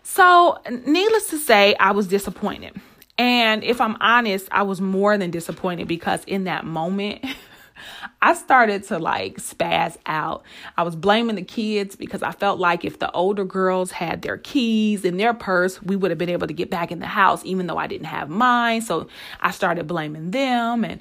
So, 0.04 0.60
needless 0.86 1.28
to 1.30 1.38
say, 1.38 1.76
I 1.80 1.92
was 1.92 2.08
disappointed. 2.08 2.80
And 3.18 3.64
if 3.64 3.80
I'm 3.80 3.96
honest, 4.02 4.48
I 4.52 4.64
was 4.64 4.82
more 4.82 5.18
than 5.18 5.32
disappointed 5.32 5.88
because 5.88 6.24
in 6.26 6.46
that 6.46 6.66
moment, 6.66 7.24
I 8.22 8.34
started 8.34 8.84
to 8.86 9.00
like 9.00 9.38
spaz 9.38 9.98
out. 10.06 10.44
I 10.78 10.84
was 10.84 10.96
blaming 10.96 11.36
the 11.36 11.44
kids 11.44 11.96
because 11.96 12.24
I 12.24 12.32
felt 12.32 12.60
like 12.60 12.86
if 12.86 13.00
the 13.00 13.12
older 13.12 13.46
girls 13.46 13.92
had 13.92 14.22
their 14.22 14.38
keys 14.38 15.06
in 15.06 15.18
their 15.18 15.34
purse, 15.34 15.82
we 15.82 15.96
would 15.96 16.12
have 16.12 16.18
been 16.18 16.30
able 16.30 16.48
to 16.48 16.54
get 16.54 16.70
back 16.70 16.92
in 16.92 17.00
the 17.00 17.08
house, 17.08 17.44
even 17.46 17.68
though 17.68 17.78
I 17.78 17.88
didn't 17.88 18.08
have 18.08 18.30
mine. 18.30 18.82
So 18.82 19.08
I 19.42 19.52
started 19.52 19.88
blaming 19.88 20.32
them, 20.32 20.84
and 20.84 21.00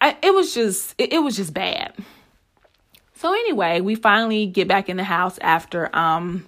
it 0.00 0.34
was 0.34 0.54
just 0.54 0.94
it 0.98 1.22
was 1.22 1.36
just 1.36 1.52
bad. 1.52 1.94
So 3.20 3.34
anyway, 3.34 3.82
we 3.82 3.96
finally 3.96 4.46
get 4.46 4.66
back 4.66 4.88
in 4.88 4.96
the 4.96 5.04
house 5.04 5.38
after 5.42 5.94
um 5.94 6.46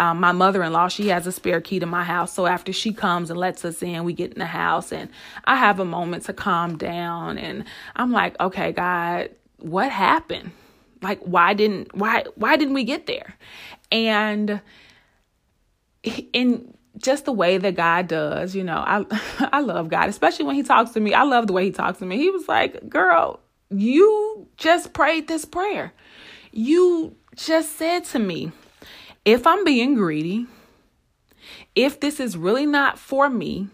um, 0.00 0.18
my 0.18 0.32
mother-in-law 0.32 0.88
she 0.88 1.08
has 1.08 1.28
a 1.28 1.32
spare 1.32 1.60
key 1.60 1.78
to 1.78 1.86
my 1.86 2.02
house 2.02 2.32
so 2.32 2.46
after 2.46 2.72
she 2.72 2.92
comes 2.92 3.30
and 3.30 3.38
lets 3.38 3.64
us 3.64 3.82
in 3.84 4.02
we 4.02 4.12
get 4.12 4.32
in 4.32 4.38
the 4.40 4.46
house 4.46 4.90
and 4.90 5.08
i 5.44 5.54
have 5.54 5.78
a 5.78 5.84
moment 5.84 6.24
to 6.24 6.32
calm 6.32 6.76
down 6.76 7.38
and 7.38 7.64
i'm 7.94 8.10
like 8.10 8.34
okay 8.40 8.72
god 8.72 9.30
what 9.58 9.92
happened 9.92 10.50
like 11.02 11.20
why 11.20 11.54
didn't 11.54 11.94
why 11.94 12.24
why 12.34 12.56
didn't 12.56 12.74
we 12.74 12.82
get 12.82 13.06
there 13.06 13.36
and 13.92 14.60
in 16.32 16.74
just 16.98 17.24
the 17.24 17.32
way 17.32 17.58
that 17.58 17.74
God 17.74 18.08
does, 18.08 18.54
you 18.54 18.64
know, 18.64 18.78
I 18.78 19.04
I 19.52 19.60
love 19.60 19.88
God, 19.88 20.08
especially 20.08 20.44
when 20.44 20.54
he 20.56 20.62
talks 20.62 20.92
to 20.92 21.00
me. 21.00 21.14
I 21.14 21.22
love 21.22 21.46
the 21.46 21.52
way 21.52 21.64
he 21.64 21.70
talks 21.70 21.98
to 21.98 22.06
me. 22.06 22.16
He 22.16 22.30
was 22.30 22.48
like, 22.48 22.88
"Girl, 22.88 23.40
you 23.74 24.48
just 24.56 24.92
prayed 24.92 25.28
this 25.28 25.44
prayer. 25.44 25.92
You 26.50 27.16
just 27.36 27.76
said 27.76 28.04
to 28.06 28.18
me, 28.18 28.52
if 29.24 29.46
I'm 29.46 29.64
being 29.64 29.94
greedy, 29.94 30.46
if 31.74 32.00
this 32.00 32.20
is 32.20 32.36
really 32.36 32.66
not 32.66 32.98
for 32.98 33.30
me, 33.30 33.68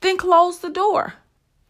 then 0.00 0.16
close 0.16 0.58
the 0.58 0.70
door. 0.70 1.14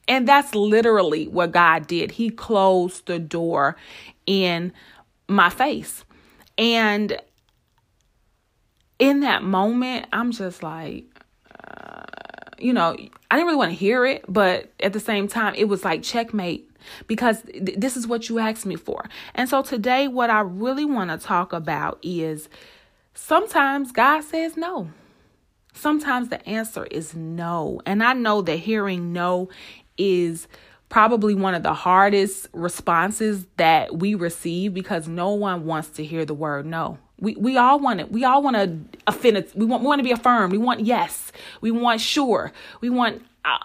And 0.07 0.29
that's 0.29 0.55
literally 0.55 1.29
what 1.29 1.53
God 1.53 1.87
did. 1.87 2.13
He 2.13 2.31
closed 2.31 3.07
the 3.07 3.19
door 3.19 3.77
in 4.27 4.73
my 5.29 5.51
face. 5.51 6.05
And 6.59 7.19
in 8.99 9.21
that 9.21 9.43
moment, 9.43 10.07
I'm 10.13 10.31
just 10.31 10.63
like, 10.63 11.05
uh, 11.67 12.05
you 12.59 12.73
know, 12.73 12.97
I 13.31 13.37
didn't 13.37 13.47
really 13.47 13.59
want 13.59 13.71
to 13.73 13.77
hear 13.77 14.05
it, 14.05 14.25
but 14.29 14.71
at 14.81 14.93
the 14.93 15.01
same 15.01 15.27
time, 15.27 15.55
it 15.57 15.65
was 15.65 15.85
like 15.85 16.03
checkmate 16.03 16.71
because 17.07 17.43
th- 17.43 17.79
this 17.79 17.97
is 17.97 18.07
what 18.07 18.29
you 18.29 18.39
asked 18.39 18.67
me 18.67 18.77
for. 18.77 19.09
And 19.35 19.49
so 19.49 19.63
today, 19.63 20.09
what 20.09 20.31
I 20.31 20.41
really 20.41 20.85
want 20.85 21.11
to 21.11 21.25
talk 21.25 21.53
about 21.53 21.99
is 22.03 22.49
sometimes 23.15 23.93
God 23.93 24.23
says 24.23 24.57
no. 24.57 24.91
Sometimes 25.73 26.29
the 26.29 26.47
answer 26.49 26.87
is 26.87 27.15
no. 27.15 27.81
And 27.85 28.03
I 28.03 28.13
know 28.13 28.43
that 28.43 28.57
hearing 28.57 29.13
no 29.13 29.49
is 29.99 30.47
probably 30.89 31.35
one 31.35 31.55
of 31.55 31.65
the 31.65 31.75
hardest 31.75 32.47
responses 32.53 33.47
that 33.57 33.97
we 33.97 34.15
receive 34.15 34.73
because 34.73 35.09
no 35.09 35.31
one 35.31 35.67
wants 35.67 35.89
to 35.89 36.05
hear 36.05 36.25
the 36.25 36.35
word 36.35 36.67
no. 36.67 36.99
We 37.19 37.35
we 37.37 37.57
all 37.57 37.81
want 37.81 38.01
it. 38.01 38.13
We 38.13 38.25
all 38.25 38.43
want 38.43 38.57
to 38.57 38.99
offend. 39.07 39.45
We 39.55 39.65
want 39.65 39.83
we 39.83 39.89
want 39.89 39.99
to 40.01 40.05
be 40.05 40.13
affirmed. 40.13 40.53
We 40.53 40.59
want 40.59 40.81
yes. 40.81 41.33
We 41.61 41.71
want 41.71 42.01
sure. 42.01 42.53
We 42.81 42.91
want 42.91 43.23
uh, 43.45 43.59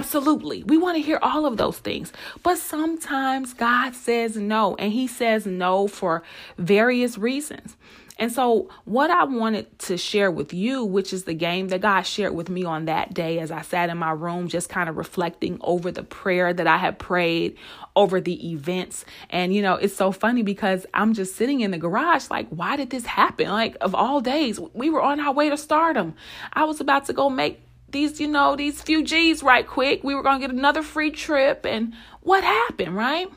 absolutely. 0.00 0.64
We 0.64 0.78
want 0.78 0.96
to 0.96 1.02
hear 1.02 1.18
all 1.22 1.46
of 1.46 1.56
those 1.56 1.78
things. 1.78 2.12
But 2.42 2.58
sometimes 2.58 3.52
God 3.52 3.94
says 3.94 4.36
no, 4.36 4.74
and 4.76 4.92
He 4.92 5.06
says 5.06 5.46
no 5.46 5.86
for 5.86 6.22
various 6.56 7.18
reasons. 7.18 7.76
And 8.18 8.30
so, 8.30 8.68
what 8.84 9.10
I 9.10 9.24
wanted 9.24 9.78
to 9.80 9.96
share 9.96 10.30
with 10.30 10.52
you, 10.52 10.84
which 10.84 11.14
is 11.14 11.24
the 11.24 11.32
game 11.32 11.68
that 11.68 11.80
God 11.80 12.02
shared 12.02 12.34
with 12.34 12.50
me 12.50 12.64
on 12.64 12.84
that 12.84 13.14
day 13.14 13.38
as 13.38 13.50
I 13.50 13.62
sat 13.62 13.88
in 13.88 13.96
my 13.96 14.10
room, 14.10 14.48
just 14.48 14.68
kind 14.68 14.90
of 14.90 14.98
reflecting 14.98 15.56
over 15.62 15.90
the 15.90 16.02
prayer 16.02 16.52
that 16.52 16.66
I 16.66 16.76
had 16.76 16.98
prayed, 16.98 17.56
over 17.96 18.20
the 18.20 18.52
events. 18.52 19.06
And, 19.30 19.54
you 19.54 19.62
know, 19.62 19.76
it's 19.76 19.96
so 19.96 20.12
funny 20.12 20.42
because 20.42 20.84
I'm 20.92 21.14
just 21.14 21.34
sitting 21.36 21.62
in 21.62 21.70
the 21.70 21.78
garage, 21.78 22.28
like, 22.28 22.46
why 22.50 22.76
did 22.76 22.90
this 22.90 23.06
happen? 23.06 23.48
Like, 23.48 23.78
of 23.80 23.94
all 23.94 24.20
days, 24.20 24.60
we 24.74 24.90
were 24.90 25.00
on 25.00 25.18
our 25.18 25.32
way 25.32 25.48
to 25.48 25.56
stardom. 25.56 26.14
I 26.52 26.64
was 26.64 26.78
about 26.78 27.06
to 27.06 27.14
go 27.14 27.30
make 27.30 27.62
these, 27.92 28.20
you 28.20 28.28
know, 28.28 28.56
these 28.56 28.82
few 28.82 29.02
G's 29.02 29.42
right 29.42 29.66
quick. 29.66 30.02
We 30.04 30.14
were 30.14 30.22
going 30.22 30.40
to 30.40 30.46
get 30.46 30.54
another 30.54 30.82
free 30.82 31.10
trip. 31.10 31.64
And 31.64 31.94
what 32.20 32.44
happened, 32.44 32.96
right? 32.96 33.28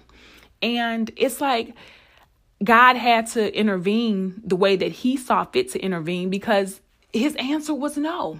And 0.61 1.11
it's 1.15 1.41
like, 1.41 1.75
God 2.63 2.95
had 2.95 3.27
to 3.27 3.53
intervene 3.55 4.41
the 4.43 4.55
way 4.55 4.75
that 4.75 4.91
he 4.91 5.17
saw 5.17 5.43
fit 5.43 5.71
to 5.71 5.79
intervene 5.79 6.29
because 6.29 6.79
his 7.11 7.35
answer 7.35 7.73
was 7.73 7.97
no. 7.97 8.39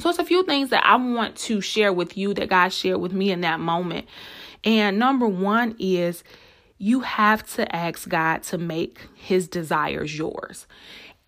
So 0.00 0.10
it's 0.10 0.18
a 0.18 0.24
few 0.24 0.42
things 0.42 0.70
that 0.70 0.84
I 0.84 0.96
want 0.96 1.36
to 1.36 1.60
share 1.60 1.92
with 1.92 2.16
you 2.16 2.34
that 2.34 2.48
God 2.48 2.72
shared 2.72 3.00
with 3.00 3.12
me 3.12 3.30
in 3.30 3.42
that 3.42 3.60
moment. 3.60 4.06
And 4.64 4.98
number 4.98 5.28
one 5.28 5.76
is 5.78 6.24
you 6.78 7.00
have 7.00 7.46
to 7.54 7.74
ask 7.74 8.08
God 8.08 8.42
to 8.44 8.58
make 8.58 9.06
his 9.14 9.46
desires 9.46 10.16
yours. 10.16 10.66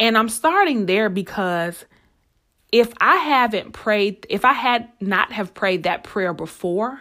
And 0.01 0.19
I'm 0.19 0.29
starting 0.29 0.87
there 0.87 1.09
because 1.09 1.85
if 2.75 2.93
I 3.01 3.15
haven't 3.19 3.71
prayed, 3.71 4.27
if 4.29 4.45
I 4.45 4.53
had 4.53 4.89
not 5.01 5.31
have 5.31 5.55
prayed 5.55 5.85
that 5.85 6.03
prayer 6.03 6.35
before, 6.35 7.01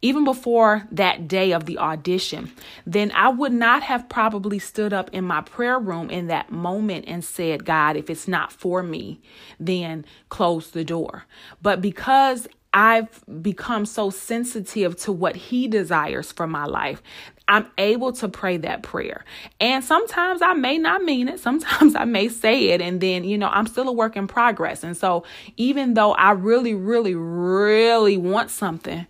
even 0.00 0.22
before 0.22 0.86
that 0.92 1.26
day 1.26 1.50
of 1.50 1.66
the 1.66 1.78
audition, 1.78 2.52
then 2.86 3.10
I 3.10 3.30
would 3.30 3.52
not 3.52 3.82
have 3.82 4.08
probably 4.08 4.60
stood 4.60 4.92
up 4.92 5.10
in 5.12 5.24
my 5.24 5.40
prayer 5.40 5.76
room 5.76 6.08
in 6.08 6.28
that 6.28 6.52
moment 6.52 7.06
and 7.08 7.24
said, 7.24 7.64
God, 7.64 7.96
if 7.96 8.08
it's 8.08 8.28
not 8.28 8.52
for 8.52 8.84
me, 8.84 9.20
then 9.58 10.04
close 10.28 10.70
the 10.70 10.84
door. 10.84 11.24
But 11.60 11.80
because 11.80 12.46
I've 12.72 13.24
become 13.42 13.86
so 13.86 14.10
sensitive 14.10 14.96
to 14.98 15.10
what 15.10 15.34
He 15.34 15.66
desires 15.66 16.30
for 16.30 16.46
my 16.46 16.64
life. 16.64 17.02
I'm 17.48 17.66
able 17.78 18.12
to 18.14 18.28
pray 18.28 18.56
that 18.58 18.82
prayer. 18.82 19.24
And 19.60 19.84
sometimes 19.84 20.42
I 20.42 20.54
may 20.54 20.78
not 20.78 21.02
mean 21.02 21.28
it. 21.28 21.40
Sometimes 21.46 21.94
I 21.94 22.04
may 22.04 22.28
say 22.28 22.70
it. 22.70 22.80
And 22.80 23.00
then, 23.00 23.24
you 23.24 23.38
know, 23.38 23.48
I'm 23.48 23.66
still 23.66 23.88
a 23.88 23.92
work 23.92 24.16
in 24.16 24.26
progress. 24.26 24.82
And 24.82 24.96
so 24.96 25.24
even 25.56 25.94
though 25.94 26.12
I 26.12 26.32
really, 26.32 26.74
really, 26.74 27.14
really 27.14 28.16
want 28.16 28.50
something, 28.50 29.06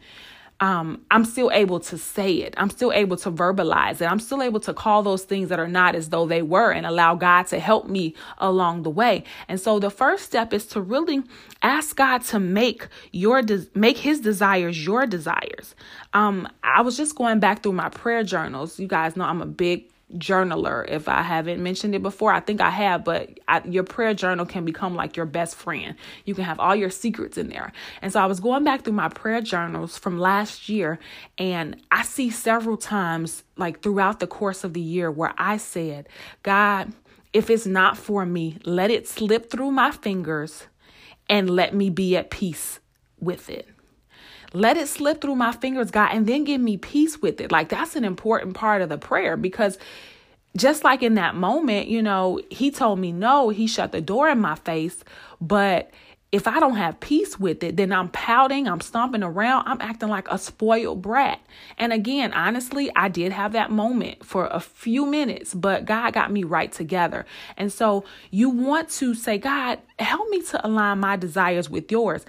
um, 0.60 1.04
I'm 1.10 1.24
still 1.24 1.50
able 1.52 1.80
to 1.80 1.98
say 1.98 2.36
it. 2.36 2.54
I'm 2.56 2.70
still 2.70 2.90
able 2.92 3.16
to 3.18 3.30
verbalize 3.30 4.00
it. 4.00 4.06
I'm 4.06 4.20
still 4.20 4.42
able 4.42 4.60
to 4.60 4.72
call 4.72 5.02
those 5.02 5.24
things 5.24 5.50
that 5.50 5.58
are 5.58 5.68
not 5.68 5.94
as 5.94 6.08
though 6.08 6.26
they 6.26 6.40
were 6.40 6.72
and 6.72 6.86
allow 6.86 7.14
God 7.14 7.44
to 7.48 7.58
help 7.58 7.88
me 7.88 8.14
along 8.38 8.82
the 8.82 8.90
way. 8.90 9.24
And 9.48 9.60
so 9.60 9.78
the 9.78 9.90
first 9.90 10.24
step 10.24 10.54
is 10.54 10.66
to 10.68 10.80
really 10.80 11.22
ask 11.62 11.94
God 11.96 12.22
to 12.24 12.40
make 12.40 12.88
your 13.12 13.42
de- 13.42 13.66
make 13.74 13.98
His 13.98 14.20
desires 14.20 14.84
your 14.84 15.06
desires. 15.06 15.74
Um, 16.14 16.48
I 16.62 16.80
was 16.80 16.96
just 16.96 17.16
going 17.16 17.38
back 17.38 17.62
through 17.62 17.72
my 17.72 17.90
prayer 17.90 18.24
journals. 18.24 18.78
You 18.78 18.88
guys 18.88 19.14
know 19.14 19.24
I'm 19.24 19.42
a 19.42 19.46
big 19.46 19.84
journaler 20.14 20.88
if 20.88 21.08
I 21.08 21.22
haven't 21.22 21.62
mentioned 21.62 21.94
it 21.94 22.02
before. 22.02 22.32
I 22.32 22.40
think 22.40 22.60
I 22.60 22.70
have, 22.70 23.04
but 23.04 23.38
I, 23.48 23.62
your 23.64 23.82
prayer 23.82 24.14
journal 24.14 24.46
can 24.46 24.64
become 24.64 24.94
like 24.94 25.16
your 25.16 25.26
best 25.26 25.56
friend. 25.56 25.96
You 26.24 26.34
can 26.34 26.44
have 26.44 26.60
all 26.60 26.76
your 26.76 26.90
secrets 26.90 27.36
in 27.36 27.48
there. 27.48 27.72
And 28.02 28.12
so 28.12 28.20
I 28.20 28.26
was 28.26 28.38
going 28.38 28.64
back 28.64 28.82
through 28.82 28.92
my 28.92 29.08
prayer 29.08 29.40
journals 29.40 29.98
from 29.98 30.18
last 30.18 30.68
year, 30.68 30.98
and 31.38 31.80
I 31.90 32.02
see 32.02 32.30
several 32.30 32.76
times, 32.76 33.42
like 33.56 33.82
throughout 33.82 34.20
the 34.20 34.26
course 34.26 34.62
of 34.64 34.74
the 34.74 34.80
year, 34.80 35.10
where 35.10 35.34
I 35.38 35.56
said, 35.56 36.08
God, 36.42 36.92
if 37.32 37.50
it's 37.50 37.66
not 37.66 37.98
for 37.98 38.24
me, 38.24 38.58
let 38.64 38.90
it 38.90 39.08
slip 39.08 39.50
through 39.50 39.72
my 39.72 39.90
fingers 39.90 40.64
and 41.28 41.50
let 41.50 41.74
me 41.74 41.90
be 41.90 42.16
at 42.16 42.30
peace 42.30 42.78
with 43.18 43.50
it. 43.50 43.68
Let 44.52 44.76
it 44.76 44.88
slip 44.88 45.20
through 45.20 45.36
my 45.36 45.52
fingers, 45.52 45.90
God, 45.90 46.10
and 46.12 46.26
then 46.26 46.44
give 46.44 46.60
me 46.60 46.76
peace 46.76 47.20
with 47.20 47.40
it. 47.40 47.52
Like 47.52 47.68
that's 47.68 47.96
an 47.96 48.04
important 48.04 48.54
part 48.54 48.82
of 48.82 48.88
the 48.88 48.98
prayer 48.98 49.36
because 49.36 49.78
just 50.56 50.84
like 50.84 51.02
in 51.02 51.14
that 51.14 51.34
moment, 51.34 51.88
you 51.88 52.02
know, 52.02 52.40
he 52.50 52.70
told 52.70 52.98
me 52.98 53.12
no, 53.12 53.50
he 53.50 53.66
shut 53.66 53.92
the 53.92 54.00
door 54.00 54.28
in 54.28 54.38
my 54.38 54.54
face, 54.54 55.04
but 55.40 55.90
if 56.32 56.48
I 56.48 56.58
don't 56.58 56.76
have 56.76 56.98
peace 56.98 57.38
with 57.38 57.62
it, 57.62 57.76
then 57.76 57.92
I'm 57.92 58.08
pouting, 58.08 58.66
I'm 58.66 58.80
stomping 58.80 59.22
around, 59.22 59.68
I'm 59.68 59.80
acting 59.80 60.08
like 60.08 60.26
a 60.28 60.38
spoiled 60.38 61.00
brat. 61.00 61.40
And 61.78 61.92
again, 61.92 62.32
honestly, 62.32 62.90
I 62.96 63.08
did 63.08 63.32
have 63.32 63.52
that 63.52 63.70
moment 63.70 64.24
for 64.24 64.46
a 64.46 64.58
few 64.58 65.06
minutes, 65.06 65.54
but 65.54 65.84
God 65.84 66.12
got 66.14 66.32
me 66.32 66.42
right 66.42 66.70
together. 66.70 67.26
And 67.56 67.72
so 67.72 68.04
you 68.30 68.50
want 68.50 68.88
to 68.90 69.14
say, 69.14 69.38
God, 69.38 69.78
help 69.98 70.28
me 70.28 70.42
to 70.42 70.66
align 70.66 70.98
my 70.98 71.16
desires 71.16 71.70
with 71.70 71.90
yours 71.92 72.26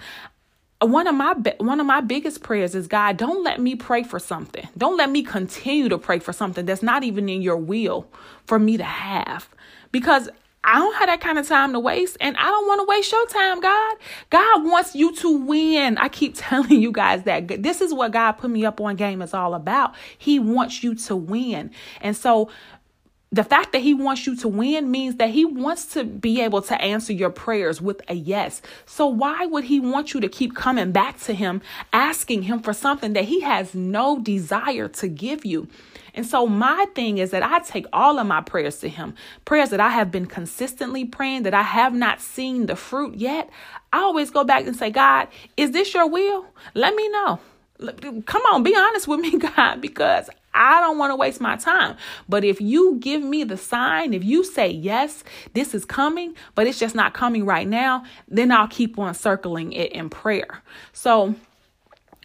one 0.80 1.08
of 1.08 1.14
my 1.14 1.34
one 1.58 1.80
of 1.80 1.86
my 1.86 2.00
biggest 2.00 2.42
prayers 2.42 2.74
is 2.74 2.86
God, 2.86 3.16
don't 3.16 3.42
let 3.42 3.60
me 3.60 3.74
pray 3.74 4.02
for 4.04 4.18
something. 4.18 4.68
Don't 4.76 4.96
let 4.96 5.10
me 5.10 5.22
continue 5.22 5.88
to 5.88 5.98
pray 5.98 6.20
for 6.20 6.32
something 6.32 6.66
that's 6.66 6.82
not 6.82 7.02
even 7.02 7.28
in 7.28 7.42
your 7.42 7.56
will 7.56 8.08
for 8.46 8.58
me 8.58 8.76
to 8.76 8.84
have. 8.84 9.48
Because 9.90 10.28
I 10.62 10.78
don't 10.78 10.94
have 10.96 11.06
that 11.06 11.20
kind 11.20 11.38
of 11.38 11.48
time 11.48 11.72
to 11.72 11.80
waste 11.80 12.16
and 12.20 12.36
I 12.36 12.44
don't 12.44 12.66
want 12.66 12.80
to 12.80 12.86
waste 12.86 13.10
your 13.10 13.26
time, 13.26 13.60
God. 13.60 13.96
God 14.30 14.64
wants 14.64 14.94
you 14.94 15.14
to 15.16 15.36
win. 15.36 15.98
I 15.98 16.08
keep 16.08 16.34
telling 16.36 16.80
you 16.80 16.92
guys 16.92 17.24
that 17.24 17.62
this 17.62 17.80
is 17.80 17.92
what 17.92 18.12
God 18.12 18.32
put 18.32 18.50
me 18.50 18.64
up 18.64 18.80
on 18.80 18.94
game 18.96 19.22
is 19.22 19.34
all 19.34 19.54
about. 19.54 19.94
He 20.16 20.38
wants 20.38 20.84
you 20.84 20.94
to 20.94 21.16
win. 21.16 21.70
And 22.00 22.16
so 22.16 22.50
the 23.30 23.44
fact 23.44 23.72
that 23.72 23.80
he 23.80 23.92
wants 23.92 24.26
you 24.26 24.34
to 24.36 24.48
win 24.48 24.90
means 24.90 25.16
that 25.16 25.30
he 25.30 25.44
wants 25.44 25.86
to 25.92 26.04
be 26.04 26.40
able 26.40 26.62
to 26.62 26.80
answer 26.80 27.12
your 27.12 27.28
prayers 27.28 27.80
with 27.80 28.00
a 28.08 28.14
yes. 28.14 28.62
So 28.86 29.06
why 29.06 29.44
would 29.44 29.64
he 29.64 29.80
want 29.80 30.14
you 30.14 30.20
to 30.20 30.28
keep 30.28 30.54
coming 30.54 30.92
back 30.92 31.20
to 31.20 31.34
him, 31.34 31.60
asking 31.92 32.42
him 32.42 32.60
for 32.60 32.72
something 32.72 33.12
that 33.12 33.24
he 33.24 33.40
has 33.40 33.74
no 33.74 34.18
desire 34.18 34.88
to 34.88 35.08
give 35.08 35.44
you? 35.44 35.68
And 36.14 36.26
so 36.26 36.46
my 36.46 36.86
thing 36.94 37.18
is 37.18 37.30
that 37.30 37.42
I 37.42 37.60
take 37.60 37.86
all 37.92 38.18
of 38.18 38.26
my 38.26 38.40
prayers 38.40 38.78
to 38.80 38.88
him, 38.88 39.14
prayers 39.44 39.70
that 39.70 39.80
I 39.80 39.90
have 39.90 40.10
been 40.10 40.26
consistently 40.26 41.04
praying 41.04 41.42
that 41.42 41.54
I 41.54 41.62
have 41.62 41.94
not 41.94 42.20
seen 42.20 42.66
the 42.66 42.76
fruit 42.76 43.14
yet. 43.14 43.50
I 43.92 43.98
always 43.98 44.30
go 44.30 44.42
back 44.42 44.66
and 44.66 44.74
say, 44.74 44.90
God, 44.90 45.28
is 45.56 45.72
this 45.72 45.92
your 45.92 46.08
will? 46.08 46.46
Let 46.74 46.94
me 46.94 47.08
know. 47.10 47.40
Come 48.26 48.42
on, 48.52 48.64
be 48.64 48.74
honest 48.74 49.06
with 49.06 49.20
me, 49.20 49.38
God, 49.38 49.80
because 49.80 50.28
I 50.54 50.80
don't 50.80 50.98
want 50.98 51.10
to 51.12 51.16
waste 51.16 51.40
my 51.40 51.56
time. 51.56 51.96
But 52.28 52.44
if 52.44 52.60
you 52.60 52.96
give 53.00 53.22
me 53.22 53.44
the 53.44 53.56
sign, 53.56 54.14
if 54.14 54.24
you 54.24 54.44
say, 54.44 54.68
yes, 54.70 55.22
this 55.54 55.74
is 55.74 55.84
coming, 55.84 56.34
but 56.54 56.66
it's 56.66 56.78
just 56.78 56.94
not 56.94 57.14
coming 57.14 57.44
right 57.44 57.66
now, 57.66 58.04
then 58.26 58.50
I'll 58.50 58.68
keep 58.68 58.98
on 58.98 59.14
circling 59.14 59.72
it 59.72 59.92
in 59.92 60.10
prayer. 60.10 60.62
So, 60.92 61.34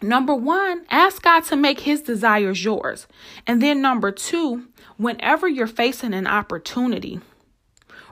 number 0.02 0.34
one, 0.34 0.86
ask 0.90 1.22
God 1.22 1.44
to 1.46 1.56
make 1.56 1.82
his 1.82 2.02
desires 2.02 2.64
yours. 2.64 3.08
And 3.46 3.62
then 3.62 3.82
number 3.82 4.12
two, 4.12 4.68
whenever 4.98 5.48
you're 5.48 5.68
facing 5.68 6.14
an 6.14 6.28
opportunity, 6.28 7.20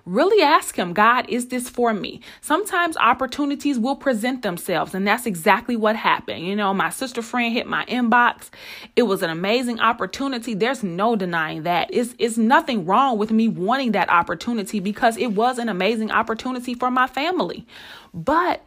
Really 0.05 0.41
ask 0.43 0.75
Him, 0.75 0.93
God, 0.93 1.29
is 1.29 1.48
this 1.48 1.70
for 1.70 1.93
me? 1.93 2.22
Sometimes 2.41 2.98
opportunities 2.98 3.77
will 3.77 3.96
present 3.96 4.41
themselves, 4.41 4.93
and 4.93 5.08
that's 5.08 5.25
exactly 5.25 5.75
what 5.75 5.96
happened. 5.96 6.46
You 6.46 6.55
know, 6.55 6.74
my 6.74 6.89
sister 6.89 7.22
friend 7.22 7.53
hit 7.53 7.67
my 7.67 7.86
inbox. 7.86 8.50
It 8.96 9.03
was 9.03 9.22
an 9.22 9.29
amazing 9.29 9.79
opportunity. 9.79 10.53
There's 10.53 10.84
no 10.84 11.15
denying 11.15 11.63
that. 11.63 11.89
It's, 11.91 12.15
it's 12.17 12.38
nothing 12.38 12.86
wrong 12.86 13.17
with 13.17 13.31
me 13.31 13.48
wanting 13.48 13.91
that 13.91 14.10
opportunity 14.10 14.79
because 14.79 15.17
it 15.17 15.34
was 15.34 15.60
an 15.60 15.70
amazing 15.70 16.12
opportunity 16.12 16.74
for 16.74 16.89
my 16.89 17.08
family. 17.08 17.67
But 18.13 18.65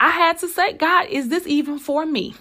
I 0.00 0.10
had 0.10 0.38
to 0.38 0.48
say, 0.48 0.72
God, 0.72 1.06
is 1.08 1.28
this 1.28 1.46
even 1.46 1.78
for 1.78 2.06
me? 2.06 2.34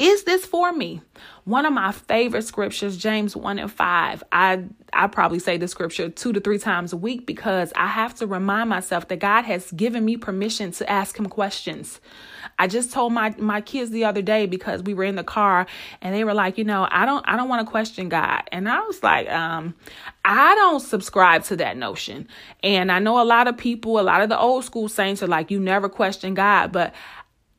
Is 0.00 0.24
this 0.24 0.46
for 0.46 0.72
me? 0.72 1.02
One 1.44 1.66
of 1.66 1.74
my 1.74 1.92
favorite 1.92 2.44
scriptures, 2.44 2.96
James 2.96 3.36
1 3.36 3.58
and 3.58 3.70
5. 3.70 4.24
I 4.32 4.64
I 4.92 5.06
probably 5.06 5.38
say 5.38 5.58
the 5.58 5.68
scripture 5.68 6.08
two 6.08 6.32
to 6.32 6.40
three 6.40 6.58
times 6.58 6.92
a 6.92 6.96
week 6.96 7.26
because 7.26 7.72
I 7.76 7.86
have 7.86 8.14
to 8.16 8.26
remind 8.26 8.70
myself 8.70 9.08
that 9.08 9.18
God 9.18 9.42
has 9.42 9.70
given 9.72 10.04
me 10.04 10.16
permission 10.16 10.72
to 10.72 10.90
ask 10.90 11.18
him 11.18 11.26
questions. 11.26 12.00
I 12.58 12.66
just 12.66 12.92
told 12.92 13.12
my 13.12 13.34
my 13.38 13.60
kids 13.60 13.90
the 13.90 14.06
other 14.06 14.22
day 14.22 14.46
because 14.46 14.82
we 14.82 14.94
were 14.94 15.04
in 15.04 15.16
the 15.16 15.24
car 15.24 15.66
and 16.00 16.14
they 16.14 16.24
were 16.24 16.34
like, 16.34 16.56
you 16.56 16.64
know, 16.64 16.88
I 16.90 17.04
don't 17.04 17.24
I 17.28 17.36
don't 17.36 17.50
want 17.50 17.66
to 17.66 17.70
question 17.70 18.08
God. 18.08 18.44
And 18.50 18.70
I 18.70 18.80
was 18.80 19.02
like, 19.02 19.30
um, 19.30 19.74
I 20.24 20.54
don't 20.54 20.80
subscribe 20.80 21.44
to 21.44 21.56
that 21.56 21.76
notion. 21.76 22.26
And 22.62 22.90
I 22.90 23.00
know 23.00 23.20
a 23.20 23.24
lot 23.24 23.48
of 23.48 23.56
people, 23.58 24.00
a 24.00 24.02
lot 24.02 24.22
of 24.22 24.30
the 24.30 24.38
old 24.38 24.64
school 24.64 24.88
saints 24.88 25.22
are 25.22 25.26
like, 25.28 25.50
you 25.50 25.60
never 25.60 25.88
question 25.88 26.34
God, 26.34 26.72
but 26.72 26.94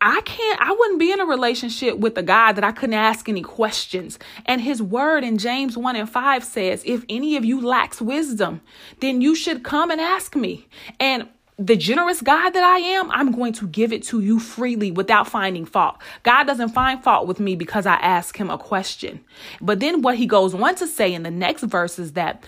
I 0.04 0.22
can't, 0.22 0.60
I 0.60 0.72
wouldn't 0.72 1.00
be 1.00 1.12
in 1.12 1.20
a 1.20 1.26
relationship 1.26 2.00
with 2.00 2.18
a 2.18 2.24
guy 2.24 2.52
that 2.54 2.64
I 2.64 2.72
couldn't 2.72 2.96
ask 2.96 3.30
any 3.30 3.44
questions. 3.44 4.18
And 4.48 4.60
his 4.60 4.82
word 4.82 5.24
in 5.24 5.38
James 5.38 5.78
1 5.78 5.96
and 5.96 6.10
5 6.10 6.44
says, 6.44 6.82
if 6.88 7.06
any 7.08 7.38
of 7.38 7.46
you 7.46 7.62
lacks 7.62 8.02
wisdom, 8.02 8.62
then 9.00 9.22
you 9.22 9.36
should 9.36 9.64
come 9.64 9.92
and 9.92 10.02
ask 10.02 10.36
me. 10.36 10.68
And 11.00 11.30
the 11.60 11.78
generous 11.78 12.22
God 12.22 12.50
that 12.50 12.64
I 12.64 12.80
am, 12.80 13.12
I'm 13.12 13.32
going 13.32 13.54
to 13.54 13.68
give 13.68 13.94
it 13.94 14.02
to 14.06 14.20
you 14.22 14.40
freely 14.40 14.90
without 14.90 15.28
finding 15.28 15.66
fault. 15.66 15.98
God 16.24 16.46
doesn't 16.46 16.70
find 16.70 17.04
fault 17.04 17.28
with 17.28 17.40
me 17.40 17.56
because 17.56 17.86
I 17.86 17.96
ask 17.96 18.36
him 18.36 18.50
a 18.50 18.58
question. 18.58 19.24
But 19.62 19.80
then 19.80 20.02
what 20.02 20.18
he 20.18 20.26
goes 20.26 20.56
on 20.56 20.74
to 20.76 20.88
say 20.88 21.14
in 21.14 21.22
the 21.22 21.30
next 21.30 21.62
verse 21.62 22.00
is 22.00 22.14
that 22.14 22.44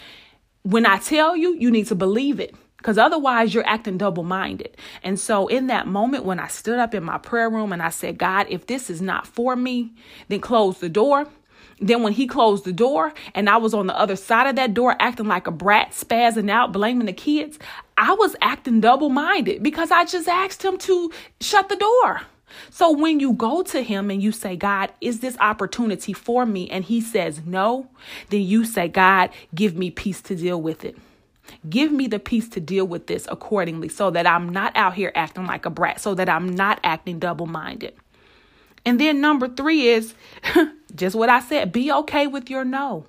when 0.64 0.88
I 0.88 0.98
tell 0.98 1.38
you, 1.38 1.56
you 1.56 1.70
need 1.70 1.88
to 1.88 1.96
believe 1.96 2.40
it 2.40 2.56
because 2.84 2.98
otherwise 2.98 3.54
you're 3.54 3.66
acting 3.66 3.98
double 3.98 4.24
minded. 4.24 4.76
And 5.04 5.18
so, 5.18 5.48
in 5.48 5.68
that 5.68 5.88
moment, 5.88 6.26
when 6.26 6.38
I 6.38 6.50
stood 6.50 6.80
up 6.80 6.94
in 6.94 7.02
my 7.02 7.18
prayer 7.18 7.50
room 7.50 7.72
and 7.72 7.82
I 7.82 7.90
said, 7.90 8.18
God, 8.18 8.46
if 8.50 8.68
this 8.68 8.90
is 8.90 9.02
not 9.02 9.26
for 9.26 9.56
me, 9.56 9.94
then 10.28 10.42
close 10.42 10.80
the 10.80 10.90
door. 10.90 11.26
Then, 11.80 12.04
when 12.04 12.12
he 12.12 12.28
closed 12.28 12.66
the 12.66 12.74
door 12.74 13.14
and 13.34 13.50
I 13.50 13.56
was 13.56 13.74
on 13.74 13.88
the 13.88 13.98
other 13.98 14.18
side 14.18 14.48
of 14.48 14.58
that 14.58 14.74
door 14.74 14.98
acting 15.00 15.28
like 15.28 15.48
a 15.48 15.52
brat, 15.52 15.92
spazzing 15.92 16.52
out, 16.52 16.74
blaming 16.74 17.06
the 17.06 17.14
kids, 17.14 17.58
I 17.98 18.12
was 18.16 18.36
acting 18.42 18.82
double 18.82 19.10
minded 19.10 19.64
because 19.64 19.90
I 19.90 20.04
just 20.04 20.28
asked 20.28 20.64
him 20.64 20.78
to 20.80 21.10
shut 21.40 21.70
the 21.70 21.78
door. 21.78 22.22
So 22.70 22.92
when 22.92 23.22
you 23.22 23.32
go 23.32 23.64
to 23.64 23.82
him 23.82 24.12
and 24.12 24.22
you 24.22 24.34
say, 24.34 24.58
God, 24.58 24.92
is 25.00 25.22
this 25.22 25.38
opportunity 25.40 26.12
for 26.12 26.46
me? 26.46 26.70
And 26.70 26.84
he 26.84 27.00
says 27.00 27.42
no, 27.46 27.88
then 28.30 28.42
you 28.42 28.66
say, 28.66 28.90
God, 28.90 29.30
give 29.56 29.78
me 29.78 29.90
peace 29.90 30.22
to 30.24 30.36
deal 30.36 30.62
with 30.62 30.84
it. 30.84 30.98
Give 31.70 31.92
me 31.92 32.08
the 32.08 32.20
peace 32.20 32.50
to 32.50 32.60
deal 32.60 32.86
with 32.86 33.08
this 33.08 33.28
accordingly 33.30 33.90
so 33.90 34.12
that 34.12 34.26
I'm 34.28 34.50
not 34.50 34.76
out 34.76 34.94
here 34.94 35.12
acting 35.16 35.46
like 35.46 35.66
a 35.66 35.70
brat, 35.70 36.02
so 36.02 36.16
that 36.16 36.30
I'm 36.30 36.48
not 36.48 36.80
acting 36.84 37.20
double 37.20 37.46
minded. 37.46 37.96
And 38.86 39.00
then 39.00 39.22
number 39.22 39.48
three 39.48 39.88
is 39.88 40.14
just 40.96 41.16
what 41.16 41.30
I 41.30 41.40
said 41.40 41.72
be 41.72 41.92
okay 41.92 42.28
with 42.28 42.50
your 42.50 42.66
no. 42.66 43.06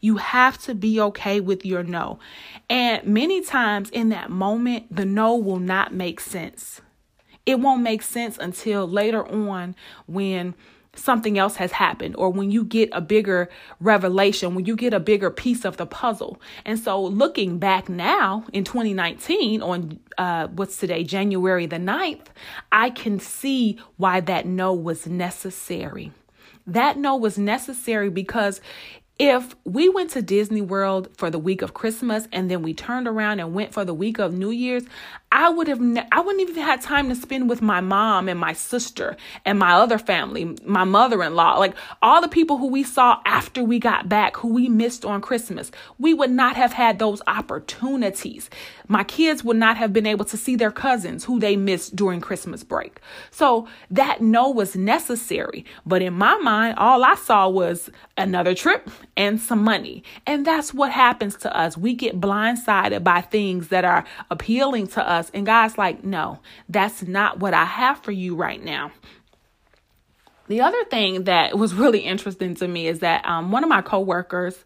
You 0.00 0.18
have 0.18 0.58
to 0.64 0.74
be 0.74 1.00
okay 1.00 1.40
with 1.40 1.64
your 1.64 1.82
no. 1.82 2.18
And 2.68 3.04
many 3.04 3.42
times 3.42 3.90
in 3.90 4.10
that 4.10 4.30
moment, 4.30 4.94
the 4.94 5.04
no 5.04 5.34
will 5.34 5.58
not 5.58 5.94
make 5.94 6.20
sense. 6.20 6.80
It 7.44 7.58
won't 7.58 7.82
make 7.82 8.02
sense 8.02 8.38
until 8.38 8.86
later 8.86 9.26
on 9.26 9.74
when 10.06 10.54
something 10.94 11.38
else 11.38 11.56
has 11.56 11.72
happened 11.72 12.14
or 12.16 12.30
when 12.30 12.50
you 12.50 12.64
get 12.64 12.88
a 12.92 13.00
bigger 13.00 13.48
revelation, 13.80 14.54
when 14.54 14.66
you 14.66 14.76
get 14.76 14.92
a 14.92 15.00
bigger 15.00 15.30
piece 15.30 15.64
of 15.64 15.76
the 15.76 15.86
puzzle. 15.86 16.40
And 16.64 16.78
so 16.78 17.02
looking 17.02 17.58
back 17.58 17.88
now 17.88 18.44
in 18.52 18.64
2019 18.64 19.62
on 19.62 19.98
uh, 20.18 20.48
what's 20.48 20.76
today, 20.76 21.04
January 21.04 21.66
the 21.66 21.76
9th, 21.76 22.26
I 22.70 22.90
can 22.90 23.18
see 23.18 23.78
why 23.96 24.20
that 24.20 24.46
no 24.46 24.74
was 24.74 25.06
necessary. 25.06 26.12
That 26.66 26.98
no 26.98 27.16
was 27.16 27.38
necessary 27.38 28.10
because 28.10 28.60
if 29.18 29.54
we 29.64 29.88
went 29.88 30.10
to 30.10 30.22
Disney 30.22 30.62
World 30.62 31.08
for 31.16 31.30
the 31.30 31.38
week 31.38 31.62
of 31.62 31.74
Christmas 31.74 32.26
and 32.32 32.50
then 32.50 32.62
we 32.62 32.74
turned 32.74 33.06
around 33.06 33.40
and 33.40 33.54
went 33.54 33.72
for 33.72 33.84
the 33.84 33.94
week 33.94 34.18
of 34.18 34.34
New 34.34 34.50
Year's, 34.50 34.84
I 35.34 35.48
would 35.48 35.66
have 35.66 35.80
ne- 35.80 36.06
I 36.12 36.20
wouldn't 36.20 36.42
even 36.42 36.54
have 36.56 36.66
had 36.66 36.82
time 36.82 37.08
to 37.08 37.14
spend 37.14 37.48
with 37.48 37.62
my 37.62 37.80
mom 37.80 38.28
and 38.28 38.38
my 38.38 38.52
sister 38.52 39.16
and 39.46 39.58
my 39.58 39.72
other 39.72 39.98
family, 39.98 40.56
my 40.64 40.84
mother-in-law, 40.84 41.58
like 41.58 41.74
all 42.02 42.20
the 42.20 42.28
people 42.28 42.58
who 42.58 42.66
we 42.66 42.82
saw 42.82 43.18
after 43.24 43.64
we 43.64 43.78
got 43.78 44.10
back, 44.10 44.36
who 44.36 44.48
we 44.48 44.68
missed 44.68 45.06
on 45.06 45.22
Christmas. 45.22 45.72
We 45.98 46.12
would 46.12 46.30
not 46.30 46.56
have 46.56 46.74
had 46.74 46.98
those 46.98 47.22
opportunities. 47.26 48.50
My 48.88 49.04
kids 49.04 49.42
would 49.42 49.56
not 49.56 49.78
have 49.78 49.94
been 49.94 50.06
able 50.06 50.26
to 50.26 50.36
see 50.36 50.54
their 50.54 50.70
cousins 50.70 51.24
who 51.24 51.40
they 51.40 51.56
missed 51.56 51.96
during 51.96 52.20
Christmas 52.20 52.62
break. 52.62 53.00
So 53.30 53.66
that 53.90 54.20
no 54.20 54.50
was 54.50 54.76
necessary. 54.76 55.64
But 55.86 56.02
in 56.02 56.12
my 56.12 56.36
mind, 56.38 56.76
all 56.78 57.02
I 57.04 57.14
saw 57.14 57.48
was 57.48 57.88
another 58.18 58.54
trip 58.54 58.90
and 59.16 59.40
some 59.40 59.64
money. 59.64 60.04
And 60.26 60.44
that's 60.44 60.74
what 60.74 60.92
happens 60.92 61.36
to 61.36 61.56
us. 61.56 61.78
We 61.78 61.94
get 61.94 62.20
blindsided 62.20 63.02
by 63.02 63.22
things 63.22 63.68
that 63.68 63.86
are 63.86 64.04
appealing 64.30 64.88
to 64.88 65.08
us. 65.08 65.21
And 65.32 65.46
God's 65.46 65.78
like, 65.78 66.04
no, 66.04 66.40
that's 66.68 67.02
not 67.02 67.38
what 67.38 67.54
I 67.54 67.64
have 67.64 68.02
for 68.02 68.12
you 68.12 68.34
right 68.34 68.62
now. 68.62 68.92
The 70.48 70.60
other 70.60 70.84
thing 70.84 71.24
that 71.24 71.56
was 71.58 71.74
really 71.74 72.00
interesting 72.00 72.54
to 72.56 72.68
me 72.68 72.86
is 72.86 73.00
that 73.00 73.26
um, 73.26 73.50
one 73.50 73.62
of 73.62 73.68
my 73.68 73.82
coworkers 73.82 74.56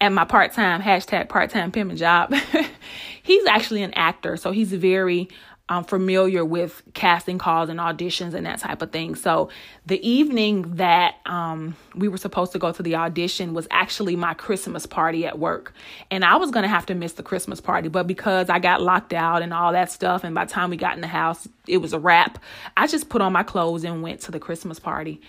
at 0.00 0.10
my 0.10 0.24
part-time 0.24 0.82
hashtag 0.82 1.28
part-time 1.28 1.70
pimping 1.70 1.96
job 1.96 2.34
he's 3.22 3.46
actually 3.46 3.82
an 3.82 3.94
actor 3.94 4.36
so 4.36 4.50
he's 4.50 4.72
very 4.72 5.28
um, 5.68 5.84
familiar 5.84 6.44
with 6.44 6.82
casting 6.92 7.38
calls 7.38 7.70
and 7.70 7.80
auditions 7.80 8.34
and 8.34 8.44
that 8.44 8.58
type 8.58 8.82
of 8.82 8.92
thing. 8.92 9.14
So 9.14 9.48
the 9.86 10.06
evening 10.06 10.76
that 10.76 11.14
um, 11.24 11.74
we 11.94 12.06
were 12.06 12.18
supposed 12.18 12.52
to 12.52 12.58
go 12.58 12.70
to 12.70 12.82
the 12.82 12.96
audition 12.96 13.54
was 13.54 13.66
actually 13.70 14.14
my 14.14 14.34
Christmas 14.34 14.84
party 14.84 15.24
at 15.24 15.38
work. 15.38 15.72
And 16.10 16.22
I 16.22 16.36
was 16.36 16.50
going 16.50 16.64
to 16.64 16.68
have 16.68 16.84
to 16.86 16.94
miss 16.94 17.14
the 17.14 17.22
Christmas 17.22 17.62
party, 17.62 17.88
but 17.88 18.06
because 18.06 18.50
I 18.50 18.58
got 18.58 18.82
locked 18.82 19.14
out 19.14 19.40
and 19.40 19.54
all 19.54 19.72
that 19.72 19.90
stuff, 19.90 20.22
and 20.22 20.34
by 20.34 20.44
the 20.44 20.52
time 20.52 20.68
we 20.68 20.76
got 20.76 20.96
in 20.96 21.00
the 21.00 21.06
house, 21.06 21.48
it 21.66 21.78
was 21.78 21.94
a 21.94 21.98
wrap, 21.98 22.38
I 22.76 22.86
just 22.86 23.08
put 23.08 23.22
on 23.22 23.32
my 23.32 23.42
clothes 23.42 23.84
and 23.84 24.02
went 24.02 24.20
to 24.22 24.32
the 24.32 24.40
Christmas 24.40 24.78
party. 24.78 25.22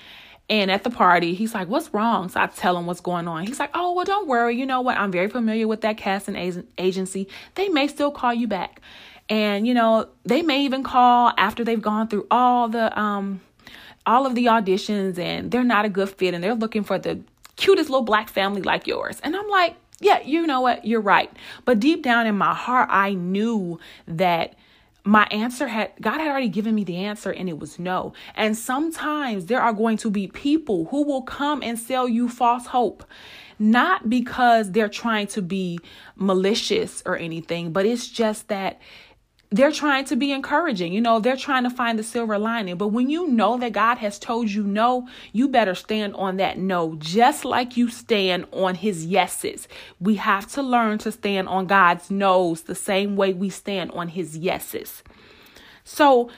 And 0.47 0.69
at 0.69 0.83
the 0.83 0.91
party, 0.91 1.33
he's 1.33 1.55
like, 1.55 1.67
What's 1.69 1.91
wrong? 1.93 2.29
So 2.29 2.39
I 2.39 2.47
tell 2.47 2.77
him 2.77 2.85
what's 2.85 3.01
going 3.01 3.27
on. 3.27 3.47
He's 3.47 3.59
like, 3.59 3.71
Oh, 3.73 3.93
well, 3.93 4.05
don't 4.05 4.27
worry. 4.27 4.55
You 4.55 4.67
know 4.67 4.81
what? 4.81 4.97
I'm 4.97 5.11
very 5.11 5.27
familiar 5.27 5.67
with 5.67 5.81
that 5.81 5.97
casting 5.97 6.35
agency. 6.77 7.27
They 7.55 7.69
may 7.69 7.87
still 7.87 8.11
call 8.11 8.33
you 8.33 8.47
back. 8.47 8.79
And, 9.29 9.65
you 9.67 9.73
know, 9.73 10.07
they 10.23 10.41
may 10.41 10.61
even 10.61 10.83
call 10.83 11.33
after 11.37 11.63
they've 11.63 11.81
gone 11.81 12.07
through 12.07 12.27
all 12.29 12.69
the, 12.69 12.97
um, 12.99 13.41
all 14.05 14.25
of 14.25 14.35
the 14.35 14.45
auditions 14.45 15.17
and 15.17 15.49
they're 15.49 15.63
not 15.63 15.85
a 15.85 15.89
good 15.89 16.09
fit 16.09 16.33
and 16.33 16.43
they're 16.43 16.53
looking 16.53 16.83
for 16.83 16.99
the 16.99 17.19
cutest 17.55 17.89
little 17.89 18.05
black 18.05 18.29
family 18.29 18.61
like 18.61 18.87
yours. 18.87 19.19
And 19.23 19.35
I'm 19.35 19.49
like, 19.49 19.75
yeah, 19.99 20.21
you 20.21 20.45
know 20.45 20.61
what? 20.61 20.85
You're 20.85 21.01
right. 21.01 21.31
But 21.63 21.79
deep 21.79 22.03
down 22.03 22.27
in 22.27 22.37
my 22.37 22.53
heart, 22.53 22.89
I 22.91 23.13
knew 23.13 23.79
that 24.07 24.55
my 25.05 25.25
answer 25.29 25.67
had 25.67 25.91
God 26.01 26.19
had 26.19 26.27
already 26.27 26.49
given 26.49 26.73
me 26.73 26.83
the 26.83 26.97
answer 26.97 27.31
and 27.31 27.47
it 27.47 27.59
was 27.59 27.79
no. 27.79 28.13
And 28.33 28.57
sometimes 28.57 29.45
there 29.45 29.61
are 29.61 29.73
going 29.73 29.97
to 29.97 30.09
be 30.09 30.27
people 30.27 30.85
who 30.85 31.03
will 31.03 31.21
come 31.21 31.61
and 31.63 31.77
sell 31.79 32.09
you 32.09 32.27
false 32.27 32.67
hope. 32.67 33.05
Not 33.57 34.09
because 34.09 34.71
they're 34.71 34.89
trying 34.89 35.27
to 35.27 35.41
be 35.41 35.79
malicious 36.17 37.01
or 37.05 37.15
anything, 37.15 37.71
but 37.71 37.85
it's 37.85 38.09
just 38.09 38.49
that 38.49 38.81
they're 39.55 39.71
trying 39.71 40.03
to 40.03 40.17
be 40.17 40.33
encouraging. 40.33 40.91
You 40.91 40.99
know, 40.99 41.21
they're 41.21 41.37
trying 41.37 41.63
to 41.63 41.69
find 41.69 41.97
the 41.97 42.03
silver 42.03 42.37
lining. 42.37 42.75
But 42.75 42.89
when 42.89 43.09
you 43.09 43.27
know 43.27 43.57
that 43.57 43.71
God 43.71 43.97
has 43.99 44.19
told 44.19 44.49
you 44.49 44.63
no, 44.63 45.07
you 45.31 45.47
better 45.47 45.73
stand 45.73 46.13
on 46.15 46.35
that 46.37 46.57
no, 46.57 46.95
just 46.97 47.45
like 47.45 47.77
you 47.77 47.89
stand 47.89 48.47
on 48.51 48.75
his 48.75 49.05
yeses. 49.05 49.69
We 50.01 50.15
have 50.15 50.51
to 50.53 50.61
learn 50.61 50.97
to 50.99 51.11
stand 51.11 51.47
on 51.47 51.67
God's 51.67 52.11
no's 52.11 52.63
the 52.63 52.75
same 52.75 53.15
way 53.15 53.33
we 53.33 53.49
stand 53.49 53.91
on 53.91 54.09
his 54.09 54.37
yeses. 54.37 55.03
So 55.85 56.29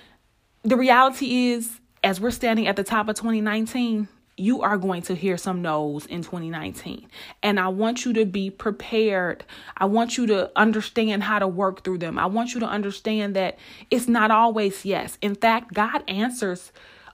the 0.62 0.78
reality 0.78 1.50
is, 1.50 1.80
as 2.04 2.22
we're 2.22 2.30
standing 2.30 2.68
at 2.68 2.76
the 2.76 2.84
top 2.84 3.10
of 3.10 3.16
2019, 3.16 4.08
you 4.38 4.62
are 4.62 4.78
going 4.78 5.02
to 5.02 5.16
hear 5.16 5.36
some 5.36 5.62
no's 5.64 6.06
in 6.06 6.22
2019. 6.22 7.08
And 7.42 7.60
I 7.60 7.68
want 7.70 8.06
you 8.06 8.14
to 8.14 8.26
be 8.26 8.52
prepared. 8.52 9.44
I 9.76 9.86
want 9.86 10.18
you 10.18 10.28
to 10.28 10.52
understand 10.56 11.24
how 11.24 11.40
to 11.40 11.48
work 11.48 11.84
through 11.84 11.98
them. 11.98 12.20
I 12.20 12.28
want 12.28 12.54
you 12.54 12.60
to 12.60 12.68
understand 12.68 13.36
that 13.36 13.58
it's 13.90 14.08
not 14.08 14.30
always 14.30 14.86
yes. 14.86 15.18
In 15.22 15.34
fact, 15.34 15.74
God 15.74 16.04
answers 16.08 16.72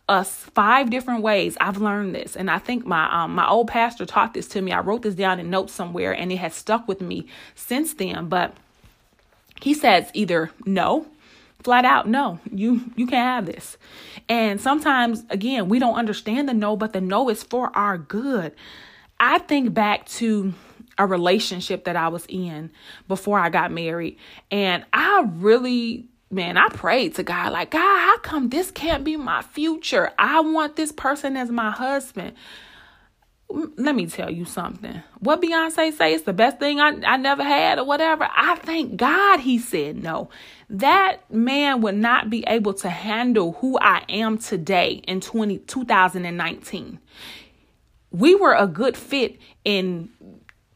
us 0.09 0.35
five 0.53 0.89
different 0.89 1.23
ways. 1.23 1.55
I've 1.61 1.77
learned 1.77 2.13
this, 2.13 2.35
and 2.35 2.51
I 2.51 2.59
think 2.59 2.85
my 2.85 3.23
um, 3.23 3.35
my 3.35 3.47
old 3.47 3.69
pastor 3.69 4.05
taught 4.05 4.33
this 4.33 4.49
to 4.49 4.61
me. 4.61 4.73
I 4.73 4.81
wrote 4.81 5.03
this 5.03 5.15
down 5.15 5.39
in 5.39 5.49
notes 5.49 5.73
somewhere, 5.73 6.11
and 6.11 6.31
it 6.31 6.37
has 6.37 6.53
stuck 6.53 6.87
with 6.89 6.99
me 6.99 7.27
since 7.55 7.93
then. 7.93 8.27
But 8.27 8.53
he 9.61 9.73
says 9.73 10.11
either 10.13 10.51
no, 10.65 11.07
flat 11.63 11.85
out 11.85 12.07
no 12.07 12.39
you 12.51 12.81
you 12.95 13.07
can't 13.07 13.23
have 13.23 13.45
this. 13.45 13.77
And 14.29 14.59
sometimes 14.59 15.23
again 15.29 15.69
we 15.69 15.79
don't 15.79 15.95
understand 15.95 16.49
the 16.49 16.53
no 16.53 16.75
but 16.75 16.93
the 16.93 17.01
no 17.01 17.29
is 17.29 17.43
for 17.43 17.75
our 17.75 17.97
good. 17.97 18.53
I 19.19 19.39
think 19.39 19.73
back 19.73 20.05
to 20.07 20.53
a 20.97 21.07
relationship 21.07 21.85
that 21.85 21.95
i 21.95 22.07
was 22.07 22.23
in 22.29 22.69
before 23.07 23.39
i 23.39 23.49
got 23.49 23.71
married 23.71 24.15
and 24.51 24.85
i 24.93 25.27
really 25.37 26.05
man 26.29 26.55
i 26.55 26.67
prayed 26.69 27.15
to 27.15 27.23
god 27.23 27.51
like 27.51 27.71
god 27.71 27.79
how 27.79 28.19
come 28.19 28.49
this 28.49 28.69
can't 28.69 29.03
be 29.03 29.17
my 29.17 29.41
future? 29.41 30.11
I 30.19 30.41
want 30.41 30.75
this 30.75 30.91
person 30.91 31.35
as 31.35 31.49
my 31.49 31.71
husband 31.71 32.35
let 33.49 33.95
me 33.95 34.07
tell 34.07 34.29
you 34.29 34.45
something. 34.45 35.01
What 35.19 35.41
Beyonce 35.41 35.93
say 35.93 36.13
is 36.13 36.23
the 36.23 36.33
best 36.33 36.59
thing 36.59 36.79
I, 36.79 36.99
I 37.05 37.17
never 37.17 37.43
had 37.43 37.77
or 37.77 37.85
whatever. 37.85 38.27
I 38.29 38.55
thank 38.55 38.97
God 38.97 39.39
he 39.39 39.59
said 39.59 40.01
no. 40.01 40.29
That 40.69 41.31
man 41.31 41.81
would 41.81 41.95
not 41.95 42.29
be 42.29 42.43
able 42.47 42.73
to 42.75 42.89
handle 42.89 43.53
who 43.53 43.77
I 43.79 44.03
am 44.09 44.37
today 44.37 45.01
in 45.07 45.21
20, 45.21 45.59
2019. 45.59 46.99
We 48.11 48.35
were 48.35 48.55
a 48.55 48.67
good 48.67 48.97
fit 48.97 49.37
in 49.63 50.09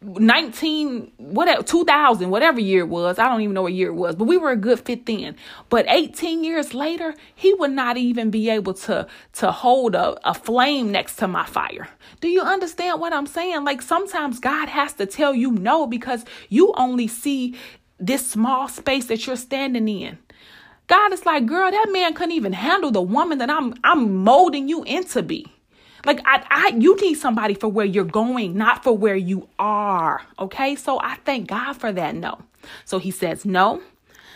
19 0.07 1.11
whatever 1.17 1.61
2000 1.61 2.29
whatever 2.29 2.59
year 2.61 2.81
it 2.81 2.87
was. 2.87 3.19
I 3.19 3.27
don't 3.27 3.41
even 3.41 3.53
know 3.53 3.63
what 3.63 3.73
year 3.73 3.89
it 3.89 3.93
was 3.93 4.15
but 4.15 4.23
we 4.23 4.37
were 4.37 4.51
a 4.51 4.55
good 4.55 4.79
fit 4.79 5.05
then. 5.05 5.35
But 5.69 5.85
18 5.89 6.43
years 6.43 6.73
later 6.73 7.13
he 7.35 7.53
would 7.53 7.71
not 7.71 7.97
even 7.97 8.31
be 8.31 8.49
able 8.49 8.73
to 8.75 9.07
to 9.33 9.51
hold 9.51 9.95
a, 9.95 10.17
a 10.27 10.33
flame 10.33 10.91
next 10.91 11.17
to 11.17 11.27
my 11.27 11.45
fire. 11.45 11.89
Do 12.21 12.29
you 12.29 12.41
understand 12.41 13.01
what 13.01 13.13
i'm 13.13 13.27
saying? 13.27 13.65
Like 13.65 13.81
sometimes 13.81 14.39
god 14.39 14.69
has 14.69 14.93
to 14.93 15.05
tell 15.05 15.33
you 15.33 15.51
no 15.51 15.85
because 15.85 16.23
you 16.47 16.73
only 16.77 17.07
see 17.07 17.55
this 17.99 18.25
small 18.25 18.67
space 18.67 19.07
that 19.07 19.27
you're 19.27 19.35
standing 19.35 19.87
in. 19.87 20.17
God 20.87 21.11
is 21.11 21.25
like 21.25 21.45
girl 21.45 21.69
that 21.69 21.87
man 21.91 22.13
couldn't 22.13 22.31
even 22.31 22.53
handle 22.53 22.91
the 22.91 23.01
woman 23.01 23.39
that 23.39 23.49
i'm 23.49 23.73
i'm 23.83 24.23
molding 24.23 24.69
you 24.69 24.83
into 24.83 25.21
be 25.21 25.45
like 26.07 26.21
I, 26.25 26.43
I 26.49 26.77
you 26.77 26.95
need 26.95 27.15
somebody 27.15 27.53
for 27.53 27.67
where 27.67 27.85
you're 27.85 28.05
going, 28.05 28.57
not 28.57 28.83
for 28.83 28.97
where 28.97 29.15
you 29.15 29.47
are. 29.59 30.21
Okay? 30.39 30.75
So 30.75 30.99
I 30.99 31.15
thank 31.25 31.49
God 31.49 31.73
for 31.73 31.91
that 31.91 32.15
no. 32.15 32.39
So 32.85 32.97
he 32.97 33.11
says 33.11 33.45
no. 33.45 33.81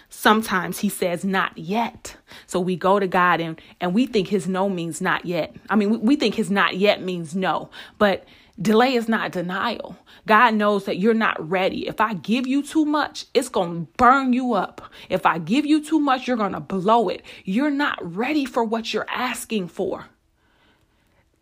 Sometimes 0.10 0.80
he 0.80 0.90
says 0.90 1.24
not 1.24 1.58
yet. 1.58 2.18
So 2.46 2.60
we 2.60 2.76
go 2.76 3.00
to 3.00 3.08
God 3.08 3.40
and 3.40 3.60
and 3.80 3.94
we 3.94 4.06
think 4.06 4.28
his 4.28 4.48
no 4.48 4.68
means 4.70 5.00
not 5.00 5.26
yet. 5.26 5.56
I 5.70 5.78
mean, 5.78 5.90
we, 5.90 5.98
we 5.98 6.16
think 6.18 6.36
his 6.36 6.52
not 6.52 6.76
yet 6.76 7.02
means 7.02 7.34
no. 7.36 7.70
But 7.98 8.26
delay 8.62 8.94
is 8.96 9.08
not 9.08 9.32
denial. 9.32 9.96
God 10.28 10.56
knows 10.56 10.84
that 10.86 11.00
you're 11.00 11.14
not 11.14 11.50
ready. 11.50 11.88
If 11.88 12.02
I 12.02 12.16
give 12.16 12.46
you 12.46 12.62
too 12.62 12.84
much, 12.84 13.26
it's 13.34 13.50
going 13.50 13.86
to 13.86 13.92
burn 13.94 14.34
you 14.34 14.54
up. 14.54 14.82
If 15.10 15.26
I 15.26 15.38
give 15.40 15.66
you 15.66 15.84
too 15.84 16.00
much, 16.00 16.28
you're 16.28 16.38
going 16.38 16.52
to 16.52 16.60
blow 16.60 17.08
it. 17.08 17.24
You're 17.46 17.72
not 17.72 17.98
ready 18.04 18.44
for 18.44 18.64
what 18.64 18.94
you're 18.94 19.10
asking 19.10 19.70
for 19.70 20.08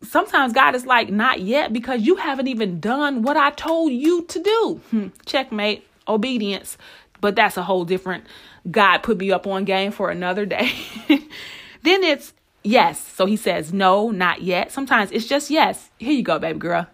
sometimes 0.03 0.53
God 0.53 0.75
is 0.75 0.85
like, 0.85 1.09
not 1.09 1.41
yet, 1.41 1.73
because 1.73 2.01
you 2.01 2.15
haven't 2.15 2.47
even 2.47 2.79
done 2.79 3.21
what 3.21 3.38
I 3.38 3.51
told 3.51 3.91
you 3.91 4.23
to 4.23 4.41
do. 4.41 4.81
Hmm. 4.89 5.07
Checkmate, 5.25 5.85
obedience. 6.07 6.77
But 7.21 7.35
that's 7.35 7.57
a 7.57 7.63
whole 7.63 7.85
different 7.85 8.25
God 8.69 8.99
put 8.99 9.17
me 9.17 9.31
up 9.31 9.47
on 9.47 9.65
game 9.65 9.91
for 9.91 10.09
another 10.09 10.45
day. 10.45 10.71
then 11.07 12.03
it's 12.03 12.33
yes. 12.63 12.99
So 12.99 13.25
he 13.25 13.35
says, 13.35 13.73
no, 13.73 14.12
not 14.12 14.41
yet. 14.41 14.71
Sometimes 14.71 15.12
it's 15.12 15.27
just 15.27 15.49
yes. 15.49 15.89
Here 15.97 16.13
you 16.13 16.23
go, 16.23 16.39
baby 16.39 16.59
girl. 16.59 16.88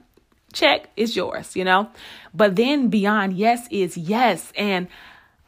Check, 0.53 0.89
it's 0.95 1.15
yours, 1.15 1.55
you 1.55 1.65
know? 1.65 1.89
But 2.33 2.55
then 2.55 2.87
beyond 2.87 3.33
yes 3.33 3.67
is 3.69 3.97
yes. 3.97 4.53
And 4.55 4.87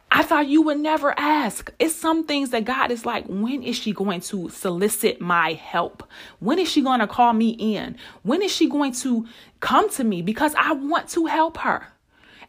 I 0.09 0.23
thought 0.23 0.47
you 0.47 0.61
would 0.63 0.79
never 0.79 1.13
ask. 1.19 1.71
It's 1.79 1.95
some 1.95 2.25
things 2.25 2.51
that 2.51 2.63
God 2.65 2.91
is 2.91 3.05
like, 3.05 3.25
when 3.27 3.61
is 3.61 3.75
she 3.75 3.91
going 3.91 4.21
to 4.21 4.49
solicit 4.49 5.19
my 5.19 5.53
help? 5.53 6.03
When 6.39 6.59
is 6.59 6.69
she 6.69 6.81
going 6.81 7.01
to 7.01 7.07
call 7.07 7.33
me 7.33 7.49
in? 7.49 7.97
When 8.23 8.41
is 8.41 8.51
she 8.51 8.69
going 8.69 8.93
to 8.93 9.27
come 9.59 9.89
to 9.91 10.03
me? 10.03 10.21
Because 10.21 10.55
I 10.55 10.71
want 10.71 11.09
to 11.09 11.25
help 11.25 11.57
her. 11.57 11.87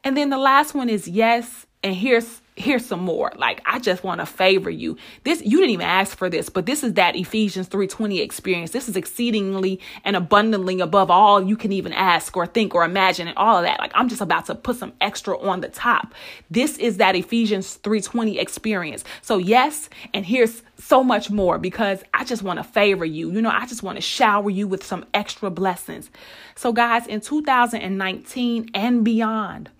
And 0.04 0.16
then 0.16 0.30
the 0.30 0.38
last 0.38 0.74
one 0.74 0.88
is 0.88 1.08
yes. 1.08 1.66
And 1.82 1.96
here's 1.96 2.40
here's 2.58 2.84
some 2.84 3.00
more. 3.00 3.32
Like 3.36 3.62
i 3.66 3.78
just 3.78 4.04
want 4.04 4.20
to 4.20 4.26
favor 4.26 4.70
you. 4.70 4.96
This 5.24 5.42
you 5.42 5.58
didn't 5.58 5.70
even 5.70 5.86
ask 5.86 6.16
for 6.16 6.28
this 6.28 6.48
but 6.48 6.66
this 6.66 6.82
is 6.82 6.94
that 6.94 7.16
ephesians 7.16 7.68
3.20 7.68 8.20
experience. 8.20 8.70
This 8.70 8.88
is 8.88 8.96
exceedingly 8.96 9.80
and 10.04 10.16
abundantly 10.16 10.80
above 10.80 11.10
all 11.10 11.42
you 11.42 11.56
can 11.56 11.72
even 11.72 11.92
ask 11.92 12.36
or 12.36 12.46
think 12.46 12.74
or 12.74 12.84
imagine 12.84 13.28
and 13.28 13.36
all 13.36 13.56
of 13.58 13.64
that. 13.64 13.78
Like 13.78 13.92
i'm 13.94 14.08
just 14.08 14.20
about 14.20 14.46
to 14.46 14.54
put 14.54 14.76
some 14.76 14.92
extra 15.00 15.38
on 15.38 15.60
the 15.60 15.68
top. 15.68 16.14
This 16.50 16.78
is 16.78 16.98
that 16.98 17.16
ephesians 17.16 17.78
3.20 17.82 18.40
experience. 18.40 19.04
So 19.22 19.38
yes 19.38 19.88
and 20.12 20.26
here's 20.26 20.62
so 20.78 21.02
much 21.02 21.30
more 21.30 21.58
because 21.58 22.02
i 22.14 22.24
just 22.24 22.42
want 22.42 22.58
to 22.58 22.64
favor 22.64 23.04
you. 23.04 23.30
You 23.30 23.42
know 23.42 23.50
i 23.50 23.66
just 23.66 23.82
want 23.82 23.96
to 23.96 24.02
shower 24.02 24.50
you 24.50 24.66
with 24.66 24.84
some 24.84 25.04
extra 25.14 25.50
blessings. 25.50 26.10
So 26.54 26.72
guys 26.72 27.06
in 27.06 27.20
2019 27.20 28.70
and 28.74 29.04
beyond 29.04 29.70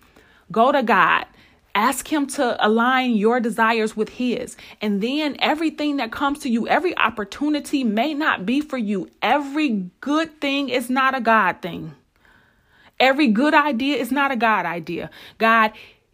go 0.51 0.71
to 0.71 0.81
god 0.81 1.25
Ask 1.79 2.11
Him 2.11 2.27
to 2.27 2.57
align 2.59 3.13
your 3.13 3.39
desires 3.39 3.95
with 3.95 4.09
His. 4.09 4.57
And 4.81 5.01
then 5.01 5.37
everything 5.39 5.95
that 5.95 6.11
comes 6.11 6.39
to 6.39 6.49
you, 6.49 6.67
every 6.67 6.95
opportunity 6.97 7.85
may 7.85 8.13
not 8.13 8.45
be 8.45 8.59
for 8.59 8.77
you. 8.77 9.09
Every 9.21 9.89
good 10.01 10.41
thing 10.41 10.67
is 10.67 10.89
not 10.89 11.15
a 11.15 11.21
God 11.21 11.61
thing. 11.61 11.95
Every 12.99 13.27
good 13.27 13.53
idea 13.53 13.95
is 13.95 14.11
not 14.11 14.29
a 14.29 14.35
God 14.35 14.65
idea. 14.65 15.09
God, 15.37 15.71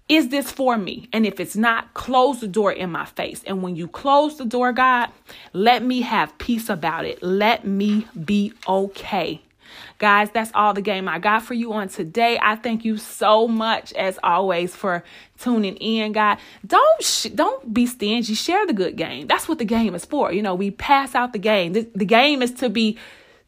is 0.08 0.30
this 0.30 0.52
for 0.52 0.78
me? 0.78 1.10
And 1.12 1.26
if 1.26 1.40
it's 1.40 1.56
not, 1.56 1.96
close 1.96 2.42
the 2.42 2.48
door 2.48 2.72
in 2.72 2.92
my 2.92 3.06
face. 3.06 3.42
And 3.48 3.64
when 3.64 3.76
you 3.76 3.88
close 3.88 4.38
the 4.38 4.46
door, 4.46 4.72
God, 4.72 5.10
let 5.52 5.82
me 5.84 6.02
have 6.02 6.38
peace 6.38 6.70
about 6.70 7.06
it. 7.06 7.24
Let 7.24 7.66
me 7.66 8.06
be 8.24 8.54
okay. 8.68 9.42
Guys, 9.98 10.30
that's 10.32 10.52
all 10.54 10.74
the 10.74 10.82
game 10.82 11.08
I 11.08 11.20
got 11.20 11.44
for 11.44 11.54
you 11.54 11.72
on 11.72 11.88
today. 11.88 12.38
I 12.42 12.58
thank 12.58 12.84
you 12.84 12.98
so 12.98 13.48
much 13.48 13.94
as 13.94 14.20
always 14.24 14.76
for 14.76 15.04
tuning 15.40 15.78
in, 15.78 16.12
God. 16.12 16.38
Don't 16.68 17.04
sh- 17.04 17.28
don't 17.34 17.74
be 17.74 17.86
stingy. 17.86 18.34
Share 18.34 18.68
the 18.68 18.74
good 18.74 18.98
game. 18.98 19.28
That's 19.28 19.48
what 19.48 19.58
the 19.58 19.66
game 19.66 19.96
is 19.96 20.04
for. 20.04 20.34
You 20.34 20.42
know, 20.42 20.54
we 20.54 20.72
pass 20.72 21.16
out 21.16 21.32
the 21.32 21.40
game. 21.40 21.74
The, 21.74 21.88
the 21.96 22.06
game 22.06 22.42
is 22.42 22.52
to 22.56 22.70
be 22.70 22.98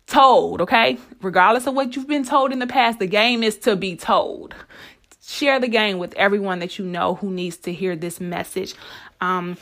told, 0.05 0.61
okay? 0.61 0.97
Regardless 1.21 1.67
of 1.67 1.73
what 1.73 1.95
you've 1.95 2.07
been 2.07 2.23
told 2.23 2.53
in 2.53 2.59
the 2.59 2.67
past, 2.67 2.99
the 2.99 3.07
game 3.07 3.43
is 3.43 3.57
to 3.59 3.75
be 3.75 3.97
told. 3.97 4.55
Share 5.21 5.59
the 5.59 5.67
game 5.67 5.97
with 5.97 6.13
everyone 6.13 6.59
that 6.59 6.79
you 6.79 6.85
know 6.85 7.15
who 7.15 7.29
needs 7.29 7.57
to 7.57 7.73
hear 7.73 7.97
this 7.97 8.21
message. 8.21 8.73
Um, 9.19 9.57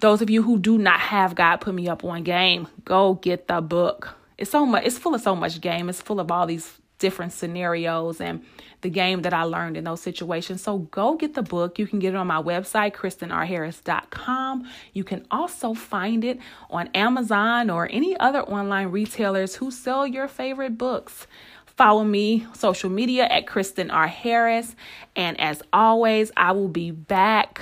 those 0.00 0.22
of 0.22 0.30
you 0.30 0.42
who 0.42 0.58
do 0.58 0.78
not 0.78 1.00
have 1.00 1.34
God 1.34 1.58
put 1.58 1.74
me 1.74 1.88
up 1.88 2.02
on 2.04 2.22
game, 2.22 2.68
go 2.86 3.14
get 3.14 3.48
the 3.48 3.60
book 3.60 4.16
it's 4.38 4.50
so 4.50 4.64
much 4.66 4.84
it's 4.84 4.98
full 4.98 5.14
of 5.14 5.20
so 5.20 5.34
much 5.34 5.60
game 5.60 5.88
it's 5.88 6.02
full 6.02 6.20
of 6.20 6.30
all 6.30 6.46
these 6.46 6.80
different 6.98 7.32
scenarios 7.32 8.20
and 8.20 8.44
the 8.80 8.90
game 8.90 9.22
that 9.22 9.34
I 9.34 9.42
learned 9.42 9.76
in 9.76 9.84
those 9.84 10.00
situations. 10.00 10.62
So 10.62 10.78
go 10.78 11.16
get 11.16 11.34
the 11.34 11.42
book. 11.42 11.78
You 11.78 11.86
can 11.86 11.98
get 11.98 12.14
it 12.14 12.16
on 12.16 12.26
my 12.26 12.40
website, 12.40 12.92
KristenRHarris.com. 12.94 14.70
You 14.92 15.04
can 15.04 15.26
also 15.30 15.74
find 15.74 16.24
it 16.24 16.38
on 16.70 16.88
Amazon 16.94 17.70
or 17.70 17.88
any 17.90 18.16
other 18.18 18.42
online 18.42 18.88
retailers 18.88 19.56
who 19.56 19.70
sell 19.70 20.06
your 20.06 20.28
favorite 20.28 20.78
books. 20.78 21.26
Follow 21.66 22.04
me 22.04 22.46
social 22.52 22.90
media 22.90 23.24
at 23.24 23.46
Kristen 23.46 23.90
R. 23.90 24.06
Harris. 24.06 24.76
And 25.16 25.40
as 25.40 25.62
always, 25.72 26.30
I 26.36 26.52
will 26.52 26.68
be 26.68 26.90
back 26.90 27.60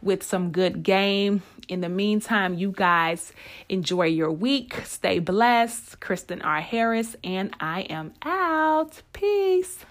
with 0.00 0.22
some 0.22 0.50
good 0.50 0.82
game 0.82 1.42
In 1.70 1.82
the 1.82 1.88
meantime, 1.88 2.54
you 2.54 2.72
guys 2.72 3.32
enjoy 3.68 4.06
your 4.06 4.32
week. 4.32 4.74
Stay 4.84 5.20
blessed. 5.20 6.00
Kristen 6.00 6.42
R. 6.42 6.60
Harris, 6.60 7.14
and 7.22 7.54
I 7.60 7.82
am 7.82 8.12
out. 8.24 9.02
Peace. 9.12 9.84